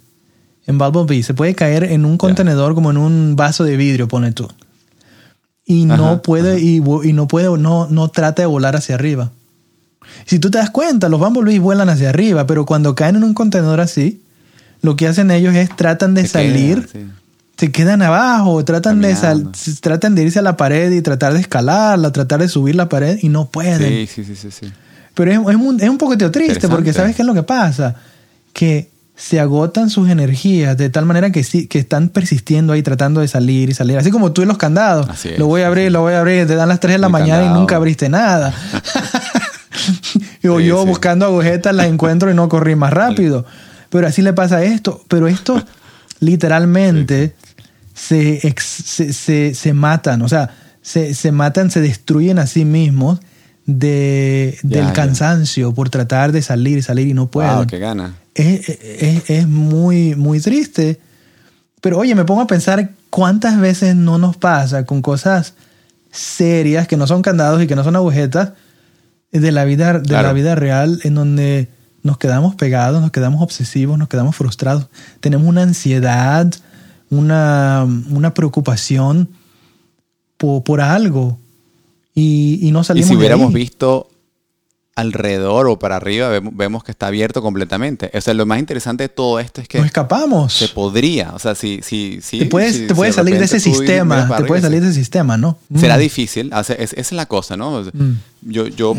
en 0.66 0.78
Bumblebee. 0.78 1.22
Se 1.22 1.34
puede 1.34 1.54
caer 1.54 1.84
en 1.84 2.04
un 2.04 2.18
contenedor 2.18 2.74
como 2.74 2.90
en 2.90 2.96
un 2.96 3.36
vaso 3.36 3.64
de 3.64 3.76
vidrio, 3.76 4.08
pone 4.08 4.32
tú. 4.32 4.48
Y 5.66 5.86
no 5.86 5.94
Ajá, 5.94 6.22
puede, 6.22 6.60
y, 6.60 6.80
no 6.80 7.26
puede, 7.26 7.56
no, 7.58 7.86
no 7.88 8.08
trata 8.08 8.42
de 8.42 8.46
volar 8.46 8.76
hacia 8.76 8.96
arriba. 8.96 9.32
Si 10.26 10.38
tú 10.38 10.50
te 10.50 10.58
das 10.58 10.70
cuenta, 10.70 11.08
los 11.08 11.18
bumblebees 11.18 11.60
vuelan 11.60 11.88
hacia 11.88 12.10
arriba, 12.10 12.46
pero 12.46 12.66
cuando 12.66 12.94
caen 12.94 13.16
en 13.16 13.24
un 13.24 13.32
contenedor 13.32 13.80
así, 13.80 14.22
lo 14.82 14.96
que 14.96 15.08
hacen 15.08 15.30
ellos 15.30 15.54
es 15.54 15.74
tratan 15.74 16.12
de 16.12 16.26
Se 16.26 16.38
queda, 16.38 16.42
salir, 16.42 16.88
sí. 16.92 17.06
Se 17.66 17.72
quedan 17.72 18.02
abajo, 18.02 18.64
tratan 18.64 19.00
de, 19.00 19.14
sal- 19.16 19.38
Caminando. 19.44 19.58
tratan 19.80 20.14
de 20.14 20.22
irse 20.22 20.38
a 20.38 20.42
la 20.42 20.56
pared 20.56 20.90
y 20.92 21.00
tratar 21.02 21.32
de 21.34 21.40
escalarla, 21.40 22.12
tratar 22.12 22.40
de 22.40 22.48
subir 22.48 22.74
la 22.74 22.88
pared 22.88 23.18
y 23.22 23.28
no 23.28 23.46
pueden. 23.50 23.78
Sí, 23.78 24.06
sí, 24.06 24.24
sí, 24.24 24.36
sí, 24.36 24.50
sí. 24.50 24.72
Pero 25.14 25.30
es, 25.30 25.38
es 25.38 25.56
un, 25.60 25.80
es 25.80 25.88
un 25.88 25.98
poquito 25.98 26.30
triste 26.30 26.68
porque. 26.68 26.92
¿sabes 26.92 27.14
qué 27.16 27.22
es 27.22 27.26
lo 27.26 27.34
que 27.34 27.42
pasa? 27.42 27.94
Que 28.52 28.90
se 29.16 29.38
agotan 29.38 29.90
sus 29.90 30.08
energías 30.10 30.76
de 30.76 30.90
tal 30.90 31.06
manera 31.06 31.30
que, 31.30 31.44
sí, 31.44 31.68
que 31.68 31.78
están 31.78 32.08
persistiendo 32.08 32.72
ahí 32.72 32.82
tratando 32.82 33.20
de 33.20 33.28
salir 33.28 33.70
y 33.70 33.74
salir. 33.74 33.96
Así 33.96 34.10
como 34.10 34.32
tú 34.32 34.42
y 34.42 34.44
los 34.46 34.58
candados. 34.58 35.08
Así 35.08 35.28
es, 35.30 35.38
lo 35.38 35.46
voy 35.46 35.62
a 35.62 35.68
abrir, 35.68 35.92
lo 35.92 36.00
voy 36.00 36.14
a 36.14 36.20
abrir. 36.20 36.46
Te 36.48 36.56
dan 36.56 36.68
las 36.68 36.80
3 36.80 36.94
de 36.94 36.98
la 36.98 37.06
El 37.06 37.12
mañana 37.12 37.44
y 37.44 37.48
nunca 37.48 37.76
abriste 37.76 38.08
nada. 38.08 38.52
o 40.48 40.58
Sí, 40.60 40.66
yo 40.66 40.82
sí. 40.82 40.88
buscando 40.88 41.26
agujetas 41.26 41.74
las 41.74 41.86
encuentro 41.86 42.30
y 42.30 42.34
no 42.34 42.48
corrí 42.48 42.74
más 42.76 42.92
rápido. 43.02 43.46
Pero 43.90 44.06
así 44.08 44.20
le 44.22 44.32
pasa 44.32 44.56
a 44.56 44.64
esto. 44.64 45.02
Pero 45.08 45.28
esto 45.28 45.62
literalmente 46.20 47.34
se, 48.08 48.46
ex- 48.46 48.64
se, 48.84 49.12
se- 49.12 49.54
se 49.54 49.72
matan. 49.72 50.22
O 50.22 50.28
sea, 50.28 50.50
se, 50.82 51.14
se 51.14 51.32
matan, 51.32 51.70
se 51.70 51.80
destruyen 51.80 52.38
a 52.38 52.46
sí 52.46 52.64
mismos 52.64 53.20
de, 53.66 54.58
del 54.62 54.92
cansancio 54.92 55.72
por 55.72 55.88
tratar 55.90 56.32
de 56.32 56.42
salir 56.42 56.78
y 56.78 56.82
salir 56.82 57.08
y 57.08 57.14
no 57.14 57.30
pueden. 57.30 57.54
Wow, 57.54 57.66
qué 57.66 57.78
gana. 57.78 58.14
es, 58.34 58.68
es- 58.68 59.30
es 59.30 59.48
muy, 59.48 60.14
muy 60.14 60.40
triste. 60.40 61.00
Pero 61.80 61.98
oye, 61.98 62.14
me 62.14 62.24
pongo 62.24 62.40
a 62.42 62.46
pensar 62.46 62.90
cuántas 63.10 63.58
veces 63.60 63.94
no 63.96 64.18
nos 64.18 64.36
pasa 64.36 64.84
con 64.86 65.02
cosas 65.02 65.54
serias 66.10 66.86
que 66.88 66.96
no 66.96 67.06
son 67.06 67.22
candados 67.22 67.62
y 67.62 67.66
que 67.66 67.74
no 67.76 67.84
son 67.84 67.96
agujetas 67.96 68.50
de 69.32 69.52
la 69.52 69.64
vida, 69.64 69.94
de 69.94 70.02
Claro. 70.08 70.28
la 70.28 70.32
vida 70.32 70.54
real 70.54 71.00
en 71.02 71.14
donde 71.14 71.68
nos 72.02 72.18
quedamos 72.18 72.54
pegados, 72.54 73.00
nos 73.02 73.10
quedamos 73.10 73.42
obsesivos, 73.42 73.98
nos 73.98 74.08
quedamos 74.08 74.36
frustrados. 74.36 74.86
Tenemos 75.20 75.46
una 75.48 75.62
ansiedad, 75.62 76.52
una, 77.10 77.86
una 78.10 78.34
preocupación 78.34 79.28
por, 80.36 80.62
por 80.64 80.80
algo 80.80 81.38
y, 82.14 82.58
y 82.66 82.70
no 82.72 82.80
Y 82.80 82.84
salimos 82.84 83.08
si 83.08 83.14
de 83.14 83.18
hubiéramos 83.18 83.48
ahí. 83.48 83.54
visto 83.54 84.08
alrededor 84.96 85.66
o 85.66 85.76
para 85.76 85.96
arriba, 85.96 86.28
vemos, 86.52 86.84
que 86.84 86.92
está 86.92 87.08
abierto 87.08 87.42
completamente. 87.42 88.12
O 88.14 88.20
sea, 88.20 88.32
lo 88.32 88.46
más 88.46 88.60
interesante 88.60 89.02
de 89.02 89.08
todo 89.08 89.40
esto 89.40 89.60
es 89.60 89.66
que 89.66 89.78
Nos 89.78 89.86
escapamos. 89.88 90.52
se 90.52 90.68
podría. 90.68 91.32
O 91.34 91.40
sea, 91.40 91.56
si, 91.56 91.80
si, 91.82 92.20
si, 92.22 92.38
te 92.38 92.46
puedes, 92.46 92.76
si- 92.76 92.86
te 92.86 92.94
puedes 92.94 93.14
si 93.14 93.16
salir 93.18 93.36
de 93.36 93.44
ese 93.44 93.58
sistema. 93.58 94.36
Te 94.36 94.44
puedes 94.44 94.62
salir 94.62 94.80
de 94.80 94.86
ese 94.90 94.98
sistema, 95.00 95.36
¿no? 95.36 95.58
Será 95.76 95.96
Mm. 95.96 96.00
difícil, 96.00 96.52
o 96.54 96.62
sea, 96.62 96.76
es- 96.76 96.92
esa 96.92 97.00
es 97.00 97.12
la 97.12 97.26
cosa, 97.26 97.56
¿no? 97.56 97.82
Mm. 97.92 98.12
Yo, 98.42 98.68
yo 98.68 98.94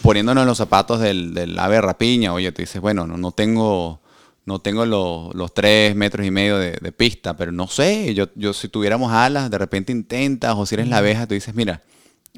poniéndonos 0.00 0.42
en 0.42 0.48
los 0.48 0.56
zapatos 0.56 1.00
del, 1.00 1.34
del 1.34 1.58
ave 1.58 1.78
rapiña, 1.82 2.32
oye, 2.32 2.50
tú 2.50 2.62
dices, 2.62 2.80
bueno, 2.80 3.06
no, 3.06 3.18
no 3.18 3.30
tengo, 3.32 4.00
no 4.46 4.58
tengo 4.60 4.84
los, 4.86 5.34
los 5.34 5.54
tres 5.54 5.94
metros 5.96 6.26
y 6.26 6.30
medio 6.30 6.58
de, 6.58 6.72
de 6.72 6.92
pista, 6.92 7.36
pero 7.36 7.50
no 7.52 7.66
sé, 7.66 8.14
yo, 8.14 8.26
yo 8.34 8.52
si 8.52 8.68
tuviéramos 8.68 9.12
alas, 9.12 9.50
de 9.50 9.58
repente 9.58 9.92
intentas, 9.92 10.54
o 10.56 10.66
si 10.66 10.74
eres 10.74 10.88
la 10.88 10.98
abeja, 10.98 11.26
tú 11.26 11.34
dices, 11.34 11.54
mira, 11.54 11.80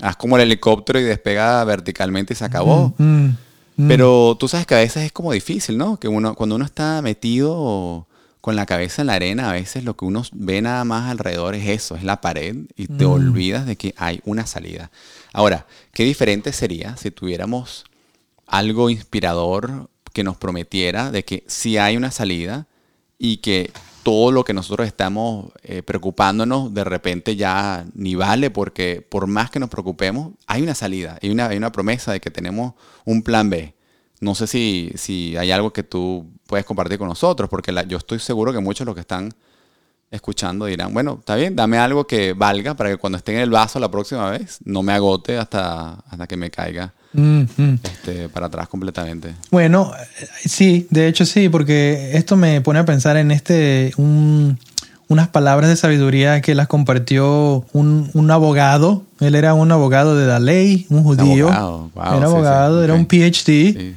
haz 0.00 0.16
como 0.16 0.36
el 0.36 0.42
helicóptero 0.42 1.00
y 1.00 1.02
despega 1.04 1.64
verticalmente 1.64 2.34
y 2.34 2.36
se 2.36 2.44
acabó. 2.44 2.94
Mm, 2.98 3.28
mm. 3.76 3.88
Pero 3.88 4.36
tú 4.38 4.46
sabes 4.48 4.66
que 4.66 4.74
a 4.74 4.78
veces 4.78 5.04
es 5.04 5.12
como 5.12 5.32
difícil, 5.32 5.76
¿no? 5.78 5.98
Que 5.98 6.08
uno, 6.08 6.34
cuando 6.34 6.54
uno 6.56 6.64
está 6.64 7.02
metido 7.02 8.06
con 8.40 8.54
la 8.54 8.66
cabeza 8.66 9.02
en 9.02 9.08
la 9.08 9.14
arena, 9.14 9.50
a 9.50 9.54
veces 9.54 9.82
lo 9.82 9.96
que 9.96 10.04
uno 10.04 10.22
ve 10.32 10.62
nada 10.62 10.84
más 10.84 11.10
alrededor 11.10 11.56
es 11.56 11.66
eso, 11.68 11.96
es 11.96 12.04
la 12.04 12.20
pared 12.20 12.56
y 12.76 12.86
te 12.86 13.04
Mm. 13.04 13.10
olvidas 13.10 13.66
de 13.66 13.74
que 13.74 13.92
hay 13.96 14.20
una 14.24 14.46
salida. 14.46 14.92
Ahora, 15.32 15.66
qué 15.92 16.04
diferente 16.04 16.52
sería 16.52 16.96
si 16.96 17.10
tuviéramos 17.10 17.84
algo 18.46 18.88
inspirador 18.90 19.90
que 20.16 20.24
nos 20.24 20.38
prometiera 20.38 21.10
de 21.10 21.26
que 21.26 21.44
sí 21.46 21.76
hay 21.76 21.94
una 21.94 22.10
salida 22.10 22.66
y 23.18 23.36
que 23.36 23.70
todo 24.02 24.32
lo 24.32 24.44
que 24.44 24.54
nosotros 24.54 24.86
estamos 24.86 25.52
eh, 25.62 25.82
preocupándonos 25.82 26.72
de 26.72 26.84
repente 26.84 27.36
ya 27.36 27.84
ni 27.92 28.14
vale 28.14 28.50
porque 28.50 29.06
por 29.06 29.26
más 29.26 29.50
que 29.50 29.58
nos 29.60 29.68
preocupemos 29.68 30.32
hay 30.46 30.62
una 30.62 30.74
salida, 30.74 31.18
hay 31.20 31.28
una, 31.28 31.48
hay 31.48 31.58
una 31.58 31.70
promesa 31.70 32.12
de 32.12 32.20
que 32.20 32.30
tenemos 32.30 32.72
un 33.04 33.22
plan 33.22 33.50
B. 33.50 33.74
No 34.20 34.34
sé 34.34 34.46
si, 34.46 34.90
si 34.94 35.36
hay 35.36 35.50
algo 35.50 35.74
que 35.74 35.82
tú 35.82 36.26
puedes 36.46 36.64
compartir 36.64 36.96
con 36.96 37.08
nosotros 37.08 37.50
porque 37.50 37.74
yo 37.86 37.98
estoy 37.98 38.18
seguro 38.18 38.54
que 38.54 38.60
muchos 38.60 38.86
de 38.86 38.86
los 38.86 38.94
que 38.94 39.02
están 39.02 39.34
escuchando 40.10 40.64
dirán, 40.64 40.94
bueno, 40.94 41.16
está 41.18 41.34
bien, 41.34 41.54
dame 41.54 41.76
algo 41.76 42.06
que 42.06 42.32
valga 42.32 42.72
para 42.72 42.88
que 42.88 42.96
cuando 42.96 43.18
esté 43.18 43.32
en 43.32 43.40
el 43.40 43.50
vaso 43.50 43.78
la 43.80 43.90
próxima 43.90 44.30
vez 44.30 44.60
no 44.64 44.82
me 44.82 44.94
agote 44.94 45.36
hasta, 45.36 45.90
hasta 46.08 46.26
que 46.26 46.38
me 46.38 46.50
caiga 46.50 46.94
Mm, 47.16 47.74
este, 47.82 48.28
para 48.28 48.46
atrás 48.46 48.68
completamente. 48.68 49.34
Bueno, 49.50 49.92
eh, 50.20 50.26
sí, 50.48 50.86
de 50.90 51.08
hecho 51.08 51.24
sí, 51.24 51.48
porque 51.48 52.10
esto 52.14 52.36
me 52.36 52.60
pone 52.60 52.78
a 52.78 52.84
pensar 52.84 53.16
en 53.16 53.30
este 53.30 53.92
un- 53.96 54.58
unas 55.08 55.28
palabras 55.28 55.70
de 55.70 55.76
sabiduría 55.76 56.40
que 56.40 56.54
las 56.56 56.66
compartió 56.66 57.64
un, 57.72 58.10
un 58.12 58.30
abogado. 58.30 59.02
Él 59.20 59.34
era 59.36 59.54
un 59.54 59.70
abogado 59.70 60.16
de 60.16 60.26
la 60.26 60.40
ley, 60.40 60.86
un 60.90 61.02
judío. 61.04 61.46
abogado, 61.48 61.90
wow, 61.94 62.04
era 62.04 62.16
sí, 62.18 62.22
abogado, 62.24 62.78
sí, 62.80 62.84
era 62.84 62.94
un 62.94 63.06
PhD, 63.06 63.44
Sí, 63.44 63.94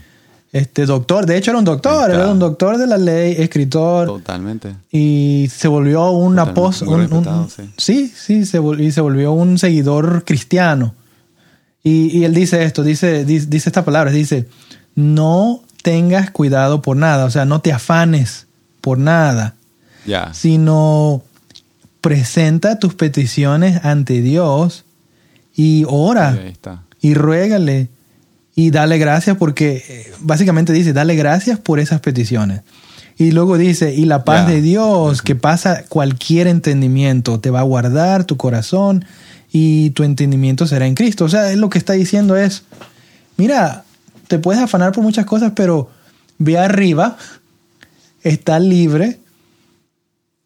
este 0.52 0.86
doctor. 0.86 1.26
De 1.26 1.36
hecho 1.38 1.50
era 1.52 1.58
un 1.60 1.66
doctor, 1.66 2.12
era 2.12 2.28
un 2.30 2.38
doctor 2.40 2.78
de 2.78 2.86
la 2.88 2.98
ley, 2.98 3.36
escritor. 3.40 4.08
totalmente. 4.08 4.76
y 4.92 5.48
se 5.52 5.68
volvió 5.68 6.12
un 6.12 6.38
apóstol. 6.40 7.08
un- 7.12 7.28
un- 7.28 7.50
sí. 7.50 7.70
sí, 7.78 8.14
sí, 8.16 8.46
se 8.46 8.60
vol- 8.62 8.80
y 8.80 8.92
se 8.92 9.02
volvió 9.02 9.32
un 9.32 9.58
seguidor 9.58 10.24
cristiano. 10.26 10.94
Y, 11.84 12.18
y 12.18 12.26
él 12.26 12.34
dice 12.34 12.64
esto, 12.64 12.84
dice, 12.84 13.26
dice, 13.26 13.48
dice 13.48 13.70
estas 13.70 13.84
palabras, 13.86 14.14
dice, 14.14 14.48
no 14.96 15.62
tengas 15.82 16.30
cuidado 16.32 16.82
por 16.82 16.98
nada, 16.98 17.26
o 17.26 17.30
sea, 17.32 17.46
no 17.46 17.62
te 17.62 17.72
afanes 17.72 18.48
por 18.82 18.98
nada, 18.98 19.56
Ya. 20.06 20.34
sino 20.34 21.24
presenta 22.02 22.80
tus 22.80 22.94
peticiones 22.96 23.84
ante 23.84 24.22
Dios 24.22 24.86
y 25.56 25.86
ora 25.88 26.38
y 27.02 27.14
ruégale 27.14 27.90
y 28.56 28.72
dale 28.72 28.98
gracias 28.98 29.38
porque 29.38 29.84
eh, 29.88 30.12
básicamente 30.20 30.74
dice, 30.74 30.92
dale 30.94 31.16
gracias 31.16 31.60
por 31.60 31.80
esas 31.80 32.02
peticiones. 32.02 32.62
Y 33.18 33.32
luego 33.32 33.58
dice, 33.58 33.94
y 33.94 34.06
la 34.06 34.24
paz 34.24 34.48
de 34.48 34.62
Dios 34.62 35.22
que 35.22 35.36
pasa 35.36 35.84
cualquier 35.90 36.48
entendimiento, 36.48 37.42
te 37.42 37.50
va 37.50 37.60
a 37.60 37.64
guardar 37.64 38.24
tu 38.24 38.38
corazón 38.38 39.04
y 39.52 39.90
tu 39.92 40.04
entendimiento 40.04 40.68
será 40.68 40.86
en 40.88 40.96
Cristo. 40.96 41.26
O 41.26 41.30
sea, 41.30 41.52
él 41.52 41.60
lo 41.60 41.70
que 41.70 41.78
está 41.78 41.94
diciendo 41.94 42.36
es, 42.36 42.64
mira, 43.38 43.84
te 44.28 44.40
puedes 44.40 44.62
afanar 44.62 44.92
por 44.92 45.04
muchas 45.04 45.26
cosas, 45.26 45.54
pero 45.56 45.90
ve 46.38 46.58
arriba, 46.58 47.18
está 48.24 48.60
libre, 48.60 49.20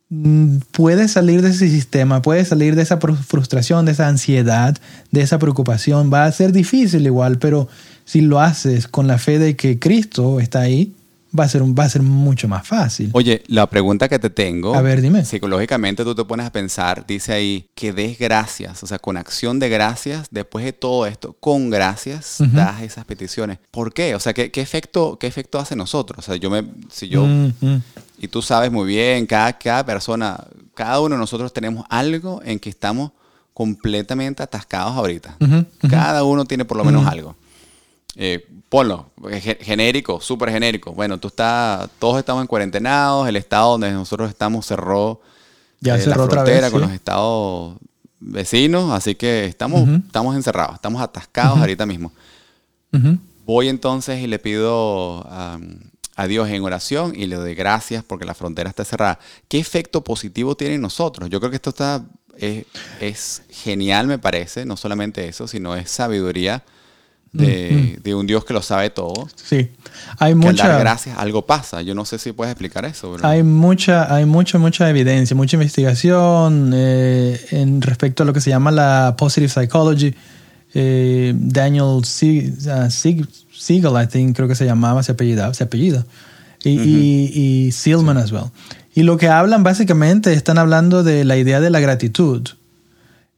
mm, 0.10 0.58
puedes 0.72 1.12
salir 1.12 1.42
de 1.42 1.50
ese 1.50 1.70
sistema, 1.70 2.22
puedes 2.22 2.48
salir 2.48 2.76
de 2.76 2.84
esa 2.84 3.00
fru- 3.00 3.18
frustración, 3.18 3.86
de 3.86 3.92
esa 3.94 4.08
ansiedad, 4.08 4.78
de 5.12 5.22
esa 5.22 5.40
preocupación. 5.40 6.12
Va 6.14 6.26
a 6.26 6.32
ser 6.32 6.52
difícil 6.52 7.06
igual, 7.06 7.40
pero 7.40 7.68
si 8.06 8.22
lo 8.22 8.40
haces 8.40 8.88
con 8.88 9.08
la 9.08 9.18
fe 9.18 9.40
de 9.40 9.56
que 9.56 9.80
Cristo 9.80 10.40
está 10.40 10.62
ahí, 10.62 10.94
va 11.38 11.46
a 11.46 11.48
ser, 11.48 11.62
un- 11.64 11.74
va 11.78 11.84
a 11.86 11.90
ser 11.90 12.02
mucho 12.02 12.48
más 12.48 12.68
fácil. 12.68 13.10
Oye, 13.14 13.44
la 13.48 13.68
pregunta 13.68 14.08
que 14.08 14.20
te 14.20 14.30
tengo. 14.30 14.76
A 14.76 14.82
ver, 14.82 15.02
dime. 15.02 15.26
Psicológicamente 15.26 16.04
tú 16.04 16.14
te 16.16 16.24
pones 16.26 16.46
a 16.46 16.52
pensar, 16.52 17.06
dice 17.08 17.34
ahí, 17.34 17.68
que 17.76 17.92
des 17.94 18.20
gracias, 18.20 18.84
o 18.84 18.88
sea, 18.88 19.00
con 19.00 19.18
acción 19.18 19.60
de 19.60 19.70
gracias, 19.70 20.28
después 20.32 20.64
de 20.66 20.74
todo 20.74 21.06
esto, 21.08 21.36
con 21.40 21.70
gracias, 21.70 22.38
das 22.54 22.82
esas 22.82 23.06
peticiones. 23.06 23.58
¿Por 23.72 23.94
qué? 23.94 24.16
O 24.16 24.20
sea, 24.20 24.34
¿qué, 24.34 24.52
qué 24.52 24.62
efecto, 24.62 25.18
¿qué 25.20 25.28
efecto 25.28 25.60
hace 25.60 25.76
nosotros? 25.76 26.20
O 26.20 26.22
sea, 26.22 26.36
yo 26.36 26.50
me, 26.50 26.64
si 26.92 27.08
yo, 27.10 27.26
y 28.20 28.28
tú 28.28 28.42
sabes 28.42 28.72
muy 28.72 28.88
bien, 28.88 29.26
cada, 29.26 29.54
cada 29.58 29.86
persona, 29.86 30.44
cada 30.76 31.00
uno 31.00 31.16
de 31.16 31.20
nosotros 31.20 31.52
tenemos 31.54 31.86
algo 31.90 32.42
en 32.46 32.60
que 32.60 32.70
estamos 32.70 33.12
completamente 33.54 34.42
atascados 34.44 34.94
ahorita. 34.96 35.36
Cada 35.90 36.24
uno 36.24 36.46
tiene 36.46 36.66
por 36.66 36.78
lo 36.78 36.84
menos 36.84 37.06
algo. 37.08 37.36
Eh, 38.16 38.48
ponlo, 38.70 39.12
ge- 39.30 39.58
genérico, 39.62 40.22
súper 40.22 40.52
genérico. 40.52 40.92
Bueno, 40.94 41.20
tú 41.20 41.30
estás, 41.30 41.90
todos 42.00 42.20
estamos 42.20 42.42
en 42.42 42.48
cuarentenados, 42.48 43.28
el 43.28 43.36
estado 43.36 43.72
donde 43.72 43.92
nosotros 43.92 44.30
estamos 44.30 44.66
cerró, 44.66 45.22
Ya 45.80 45.96
eh, 45.96 46.02
cerró 46.02 46.18
la 46.18 46.24
otra 46.26 46.42
frontera 46.42 46.62
vez, 46.68 46.72
con 46.72 46.82
sí. 46.82 46.86
los 46.88 46.94
estados 46.96 47.78
vecinos, 48.20 48.92
así 48.92 49.16
que 49.16 49.46
estamos, 49.46 49.90
estamos 50.06 50.36
encerrados, 50.36 50.76
estamos 50.76 51.02
atascados 51.02 51.60
ahorita 51.60 51.86
mismo. 51.86 52.12
Voy 53.46 53.68
entonces 53.68 54.22
y 54.22 54.28
le 54.28 54.40
pido 54.40 55.26
a 55.28 56.28
Dios 56.28 56.48
en 56.50 56.64
oración 56.64 57.14
y 57.16 57.26
le 57.26 57.36
doy 57.36 57.56
gracias 57.56 58.04
porque 58.04 58.26
la 58.26 58.36
frontera 58.36 58.70
está 58.70 58.86
cerrada. 58.86 59.20
¿Qué 59.48 59.58
efecto 59.60 60.04
positivo 60.04 60.56
tiene 60.56 60.76
en 60.76 60.82
nosotros? 60.82 61.30
Yo 61.30 61.40
creo 61.40 61.50
que 61.50 61.56
esto 61.58 61.72
está 61.72 62.06
es, 62.38 62.66
es 63.02 63.42
genial, 63.50 64.08
me 64.08 64.20
parece. 64.20 64.66
No 64.66 64.78
solamente 64.78 65.28
eso, 65.28 65.48
sino 65.48 65.76
es 65.76 65.90
sabiduría 65.90 66.64
de, 67.34 68.00
de 68.04 68.16
un 68.16 68.26
Dios 68.28 68.46
que 68.46 68.54
lo 68.54 68.62
sabe 68.62 68.90
todo. 68.92 69.28
Sí. 69.36 69.70
Hay 70.20 70.34
Que 70.34 70.48
al 70.48 70.56
dar 70.56 70.68
mucha, 70.68 70.78
gracias 70.80 71.18
algo 71.18 71.46
pasa. 71.46 71.82
Yo 71.82 71.96
no 71.96 72.06
sé 72.06 72.20
si 72.20 72.32
puedes 72.32 72.52
explicar 72.52 72.86
eso. 72.86 73.12
bro. 73.14 73.28
hay 73.28 73.44
mucha, 73.44 74.14
hay 74.14 74.26
mucha, 74.26 74.58
mucha 74.60 74.90
evidencia, 74.90 75.36
mucha 75.36 75.56
investigación 75.58 76.72
eh, 76.76 77.40
en 77.52 77.82
respecto 77.82 78.24
a 78.24 78.26
lo 78.26 78.34
que 78.34 78.40
se 78.42 78.50
llama 78.52 78.72
la 78.72 79.16
positive 79.18 79.50
psychology. 79.50 80.14
Eh, 80.76 81.34
Daniel 81.36 82.02
Sie- 82.04 82.52
uh, 82.68 82.90
Sieg- 82.90 83.28
Siegel, 83.52 83.94
I 84.02 84.08
think, 84.08 84.36
creo 84.36 84.48
que 84.48 84.56
se 84.56 84.66
llamaba, 84.66 85.04
se 85.04 85.12
apellida, 85.12 85.54
se 85.54 85.64
apellida. 85.64 86.06
Y, 86.64 86.80
y, 86.80 87.32
y 87.68 87.72
Seelman 87.72 88.18
as 88.18 88.32
well. 88.32 88.46
Y 88.96 89.04
lo 89.04 89.18
que 89.18 89.28
hablan 89.28 89.64
básicamente, 89.64 90.34
están 90.34 90.58
hablando 90.58 91.04
de 91.04 91.26
la 91.26 91.36
idea 91.38 91.60
de 91.60 91.70
la 91.70 91.80
gratitud. 91.80 92.48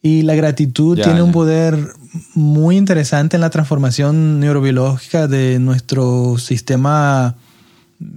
Y 0.01 0.21
la 0.21 0.35
gratitud 0.35 0.97
Ya, 0.97 1.05
tiene 1.05 1.21
un 1.23 1.29
ya. 1.29 1.33
poder 1.33 1.87
muy 2.33 2.77
interesante 2.77 3.37
en 3.37 3.41
la 3.41 3.49
transformación 3.49 4.39
neurobiológica 4.39 5.27
de 5.27 5.59
nuestro 5.59 6.37
sistema 6.37 7.35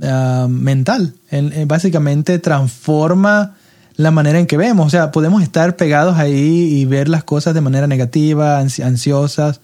ah, 0.02 0.46
mental. 0.48 1.14
En- 1.30 1.52
en- 1.52 1.68
básicamente 1.68 2.38
transforma 2.38 3.54
la 3.96 4.10
manera 4.10 4.38
en 4.38 4.46
que 4.46 4.56
vemos. 4.56 4.86
O 4.86 4.90
sea, 4.90 5.10
podemos 5.10 5.42
estar 5.42 5.76
pegados 5.76 6.16
ahí 6.18 6.78
y 6.78 6.84
ver 6.84 7.08
las 7.08 7.24
cosas 7.24 7.54
de 7.54 7.60
manera 7.60 7.86
negativa, 7.86 8.62
ansi- 8.62 8.84
ansiosas. 8.84 9.60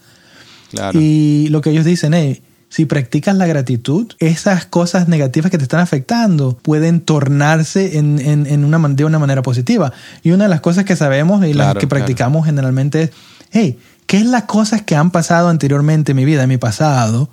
Claro. 0.71 0.99
Y 1.01 1.49
lo 1.51 1.61
que 1.61 1.71
ellos 1.71 1.85
dicen 1.85 2.15
es, 2.15 2.41
si 2.69 2.87
practicas 2.87 3.37
la 3.37 3.47
gratitud, 3.47 4.13
esas 4.19 4.67
cosas 4.67 5.07
negativas 5.07 5.53
que 5.53 5.59
te 5.59 5.63
están 5.63 5.79
afectando 5.79 6.59
pueden 6.61 7.01
tornarse 7.01 7.97
en, 7.99 8.19
en- 8.19 8.47
en 8.47 8.65
una, 8.65 8.81
de 8.89 9.05
una 9.05 9.21
manera 9.21 9.43
positiva. 9.43 9.93
Y 10.25 10.33
una 10.33 10.45
de 10.45 10.51
las 10.51 10.61
cosas 10.61 10.85
que 10.85 10.97
sabemos 10.97 11.45
y 11.47 11.55
las 11.55 11.75
que 11.75 11.81
claro. 11.81 11.89
practicamos 11.89 12.47
generalmente 12.47 13.03
es, 13.03 13.11
hey, 13.53 13.79
¿qué 14.07 14.19
es 14.19 14.27
las 14.27 14.45
cosas 14.45 14.83
que 14.83 14.97
han 14.97 15.11
pasado 15.11 15.49
anteriormente 15.49 16.13
en 16.13 16.17
mi 16.17 16.25
vida, 16.25 16.43
en 16.43 16.49
mi 16.49 16.57
pasado, 16.59 17.29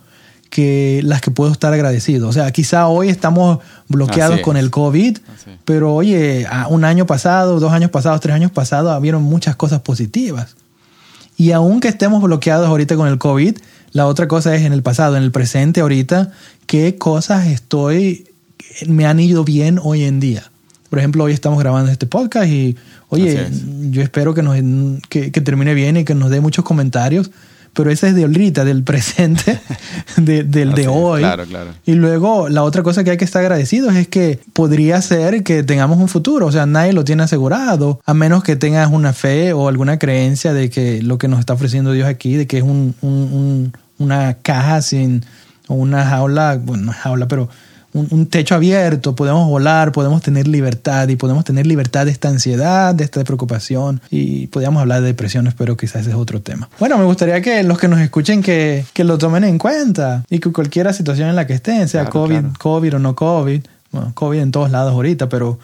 que 0.49 1.01
las 1.03 1.21
que 1.21 1.31
puedo 1.31 1.51
estar 1.51 1.73
agradecido? 1.73 2.27
O 2.27 2.33
sea, 2.33 2.51
quizá 2.51 2.87
hoy 2.87 3.09
estamos 3.09 3.59
bloqueados 3.87 4.35
Así 4.35 4.43
con 4.43 4.57
es. 4.57 4.63
el 4.63 4.71
COVID, 4.71 5.17
es. 5.17 5.45
pero 5.65 5.93
oye, 5.93 6.47
un 6.69 6.85
año 6.85 7.05
pasado, 7.05 7.59
dos 7.59 7.71
años 7.71 7.91
pasados, 7.91 8.21
tres 8.21 8.35
años 8.35 8.51
pasados, 8.51 8.91
habieron 8.91 9.23
muchas 9.23 9.55
cosas 9.55 9.81
positivas. 9.81 10.55
Y 11.37 11.51
aunque 11.53 11.87
estemos 11.87 12.21
bloqueados 12.21 12.67
ahorita 12.67 12.95
con 12.95 13.07
el 13.07 13.17
COVID, 13.17 13.57
la 13.93 14.07
otra 14.07 14.27
cosa 14.27 14.55
es 14.55 14.63
en 14.63 14.73
el 14.73 14.83
pasado, 14.83 15.17
en 15.17 15.23
el 15.23 15.31
presente 15.31 15.81
ahorita, 15.81 16.31
qué 16.65 16.97
cosas 16.97 17.47
estoy, 17.47 18.29
me 18.87 19.05
han 19.05 19.19
ido 19.19 19.43
bien 19.43 19.79
hoy 19.81 20.03
en 20.03 20.19
día. 20.19 20.50
Por 20.91 20.99
ejemplo, 20.99 21.23
hoy 21.23 21.31
estamos 21.31 21.57
grabando 21.57 21.89
este 21.89 22.05
podcast 22.05 22.47
y, 22.49 22.75
oye, 23.07 23.43
es. 23.43 23.63
yo 23.91 24.01
espero 24.01 24.33
que, 24.33 24.43
nos, 24.43 24.57
que, 25.07 25.31
que 25.31 25.39
termine 25.41 25.73
bien 25.73 25.95
y 25.95 26.03
que 26.03 26.13
nos 26.15 26.29
dé 26.29 26.41
muchos 26.41 26.65
comentarios, 26.65 27.31
pero 27.71 27.89
ese 27.89 28.09
es 28.09 28.15
de 28.15 28.23
ahorita, 28.23 28.65
del 28.65 28.83
presente, 28.83 29.57
de- 30.17 30.43
del 30.43 30.73
de 30.73 30.89
hoy. 30.89 31.21
Claro, 31.21 31.45
claro. 31.45 31.69
Y 31.85 31.93
luego 31.93 32.49
la 32.49 32.63
otra 32.63 32.83
cosa 32.83 33.05
que 33.05 33.11
hay 33.11 33.15
que 33.17 33.23
estar 33.23 33.39
agradecidos 33.41 33.95
es 33.95 34.09
que 34.09 34.39
podría 34.51 35.01
ser 35.01 35.43
que 35.43 35.63
tengamos 35.63 35.97
un 35.97 36.09
futuro, 36.09 36.47
o 36.47 36.51
sea, 36.51 36.65
nadie 36.65 36.91
lo 36.91 37.05
tiene 37.05 37.23
asegurado, 37.23 38.01
a 38.05 38.13
menos 38.13 38.43
que 38.43 38.57
tengas 38.57 38.91
una 38.91 39.13
fe 39.13 39.53
o 39.53 39.69
alguna 39.69 39.97
creencia 39.97 40.51
de 40.51 40.69
que 40.69 41.01
lo 41.01 41.17
que 41.17 41.29
nos 41.29 41.39
está 41.39 41.53
ofreciendo 41.53 41.93
Dios 41.93 42.05
aquí, 42.09 42.35
de 42.35 42.47
que 42.47 42.57
es 42.57 42.63
un, 42.63 42.95
un- 43.01 43.11
un- 43.33 43.73
una 43.97 44.33
caja 44.41 44.81
sin, 44.81 45.23
o 45.69 45.75
una 45.75 46.05
jaula, 46.05 46.59
bueno, 46.61 46.83
no 46.87 46.91
es 46.91 46.97
jaula, 46.97 47.29
pero 47.29 47.47
un, 47.93 48.07
un 48.11 48.25
techo 48.27 48.55
abierto, 48.55 49.15
podemos 49.15 49.47
volar, 49.47 49.91
podemos 49.91 50.21
tener 50.21 50.47
libertad 50.47 51.07
y 51.07 51.15
podemos 51.15 51.43
tener 51.43 51.65
libertad 51.65 52.05
de 52.05 52.11
esta 52.11 52.29
ansiedad, 52.29 52.93
de 52.93 53.03
esta 53.03 53.23
preocupación 53.23 54.01
y 54.09 54.47
podríamos 54.47 54.81
hablar 54.81 55.01
de 55.01 55.07
depresiones, 55.07 55.53
pero 55.53 55.77
quizás 55.77 56.01
ese 56.01 56.11
es 56.11 56.15
otro 56.15 56.41
tema. 56.41 56.69
Bueno, 56.79 56.97
me 56.97 57.05
gustaría 57.05 57.41
que 57.41 57.63
los 57.63 57.79
que 57.79 57.87
nos 57.87 57.99
escuchen 57.99 58.41
que, 58.41 58.85
que 58.93 59.03
lo 59.03 59.17
tomen 59.17 59.43
en 59.43 59.57
cuenta 59.57 60.23
y 60.29 60.39
que 60.39 60.51
cualquier 60.51 60.91
situación 60.93 61.29
en 61.29 61.35
la 61.35 61.47
que 61.47 61.53
estén, 61.53 61.87
sea 61.87 62.01
Claro, 62.01 62.11
COVID, 62.11 62.39
claro. 62.39 62.53
COVID 62.57 62.95
o 62.95 62.99
no 62.99 63.15
COVID, 63.15 63.61
bueno, 63.91 64.11
COVID 64.13 64.39
en 64.39 64.51
todos 64.51 64.71
lados 64.71 64.93
ahorita, 64.93 65.29
pero. 65.29 65.59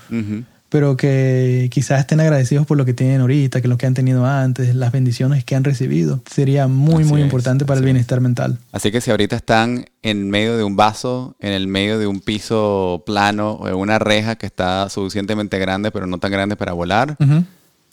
Pero 0.70 0.98
que 0.98 1.70
quizás 1.72 2.00
estén 2.02 2.20
agradecidos 2.20 2.66
por 2.66 2.78
lo 2.78 2.84
que 2.86 2.94
tienen 2.94 3.22
ahorita, 3.22 3.62
que 3.62 3.68
lo 3.70 3.78
que 3.78 3.86
han 3.86 3.94
tenido 3.94 4.26
antes, 4.26 4.76
las 4.76 4.92
bendiciones 4.92 5.46
que 5.46 5.56
han 5.56 5.64
recibido. 5.64 6.22
Sería 6.30 6.68
muy, 6.68 7.04
Así 7.04 7.12
muy 7.12 7.22
es, 7.22 7.26
importante 7.26 7.64
para 7.66 7.78
el 7.80 7.84
es. 7.84 7.86
bienestar 7.86 8.20
mental. 8.22 8.60
Así 8.72 8.92
que 8.92 9.00
si 9.00 9.10
ahorita 9.12 9.36
están 9.38 9.86
en 10.02 10.30
medio 10.30 10.58
de 10.58 10.64
un 10.64 10.76
vaso, 10.76 11.36
en 11.40 11.54
el 11.54 11.68
medio 11.68 12.00
de 12.00 12.08
un 12.08 12.20
piso 12.20 13.04
plano 13.06 13.52
o 13.54 13.68
en 13.70 13.76
una 13.76 13.98
reja 14.00 14.36
que 14.36 14.46
está 14.46 14.90
suficientemente 14.90 15.58
grande, 15.60 15.92
pero 15.92 16.06
no 16.08 16.18
tan 16.18 16.32
grande 16.32 16.56
para 16.58 16.74
volar, 16.74 17.16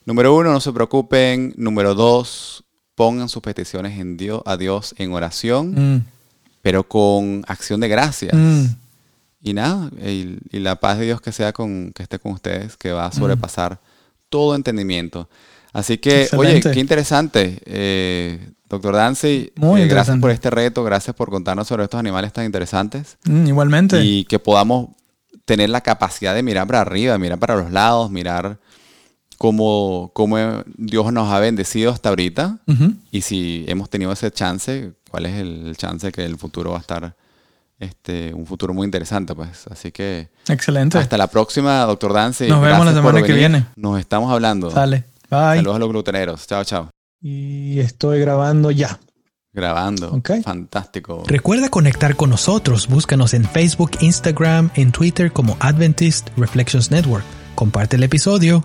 número 0.05 0.35
uno, 0.37 0.53
no 0.53 0.61
se 0.61 0.73
preocupen. 0.73 1.55
Número 1.57 1.95
dos, 1.95 2.65
pongan 2.97 3.29
sus 3.29 3.43
peticiones 3.43 3.99
en 4.01 4.17
Dios, 4.17 4.43
a 4.47 4.57
Dios 4.57 4.95
en 4.99 5.13
oración, 5.13 5.95
Mm, 5.97 6.05
pero 6.63 6.89
con 6.89 7.45
acción 7.47 7.81
de 7.81 7.89
gracias. 7.89 8.33
mm. 8.35 8.65
Y 9.47 9.53
nada, 9.53 9.91
y, 10.03 10.39
y 10.51 10.59
la 10.59 10.77
paz 10.81 10.99
de 10.99 11.05
Dios 11.05 11.21
que 11.21 11.31
sea 11.31 11.53
con, 11.53 11.93
que 11.93 12.03
esté 12.03 12.19
con 12.19 12.33
ustedes, 12.33 12.77
que 12.79 12.91
va 12.93 13.05
a 13.07 13.13
sobrepasar 13.13 13.79
todo 14.31 14.55
entendimiento. 14.57 15.29
Así 15.75 15.99
que, 15.99 16.29
oye, 16.37 16.61
qué 16.63 16.81
interesante. 16.81 17.61
Eh, 17.67 18.49
Doctor 18.69 18.95
Dancy, 18.95 19.53
Muy 19.57 19.83
eh, 19.83 19.87
gracias 19.87 20.19
por 20.19 20.31
este 20.31 20.49
reto, 20.51 20.83
gracias 20.83 21.15
por 21.15 21.29
contarnos 21.31 21.69
sobre 21.69 21.85
estos 21.85 22.01
animales 22.01 22.33
tan 22.33 22.45
interesantes 22.47 23.19
Mm, 23.25 23.47
igualmente. 23.47 24.03
y 24.03 24.25
que 24.25 24.39
podamos 24.39 24.89
tener 25.45 25.69
la 25.69 25.83
capacidad 25.83 26.35
de 26.35 26.43
mirar 26.43 26.67
para 26.67 26.81
arriba, 26.81 27.19
mirar 27.19 27.39
para 27.39 27.57
los 27.57 27.71
lados, 27.71 28.11
mirar 28.11 28.59
cómo, 29.37 30.11
cómo 30.15 30.39
Dios 30.77 31.13
nos 31.13 31.31
ha 31.31 31.39
bendecido 31.39 31.91
hasta 31.93 32.09
ahorita 32.09 32.61
y 33.11 33.21
si 33.21 33.65
hemos 33.69 33.91
tenido 33.91 34.11
ese 34.13 34.31
chance, 34.31 34.93
cuál 35.11 35.27
es 35.27 35.35
el 35.35 35.75
chance 35.77 36.11
que 36.13 36.25
el 36.25 36.39
futuro 36.39 36.71
va 36.71 36.79
a 36.79 36.81
estar, 36.81 37.15
este, 37.79 38.33
un 38.35 38.47
futuro 38.47 38.73
muy 38.75 38.85
interesante, 38.85 39.35
pues. 39.35 39.67
Así 39.69 39.93
que 39.93 40.31
Excelente. 40.49 40.99
hasta 40.99 41.19
la 41.19 41.27
próxima, 41.27 41.81
doctor 41.85 42.13
Dancy. 42.13 42.49
Nos 42.49 42.63
vemos 42.63 42.87
la 42.87 42.95
semana 42.95 43.23
que 43.23 43.33
viene. 43.33 43.67
Nos 43.77 43.99
estamos 43.99 44.33
hablando. 44.33 44.71
Sale. 44.71 45.05
Bye. 45.31 45.57
Saludos 45.57 45.77
a 45.77 45.79
los 45.79 45.89
gluteneros. 45.89 46.47
Chao, 46.47 46.65
chao. 46.65 46.91
Y 47.21 47.81
estoy 47.81 48.21
grabando 48.21 48.71
ya. 48.71 48.99
Grabando. 49.53 50.13
Ok. 50.13 50.43
Fantástico. 50.43 51.23
Recuerda 51.27 51.69
conectar 51.69 52.17
con 52.17 52.31
nosotros. 52.31 52.89
Búscanos 52.89 53.35
en 53.35 53.45
Facebook, 53.45 53.93
Instagram, 54.01 54.71
en 54.75 54.91
Twitter 54.91 55.33
como 55.33 55.57
Adventist 55.61 56.29
Reflections 56.37 56.91
Network. 56.91 57.25
Comparte 57.55 57.97
el 57.97 58.03
episodio. 58.03 58.65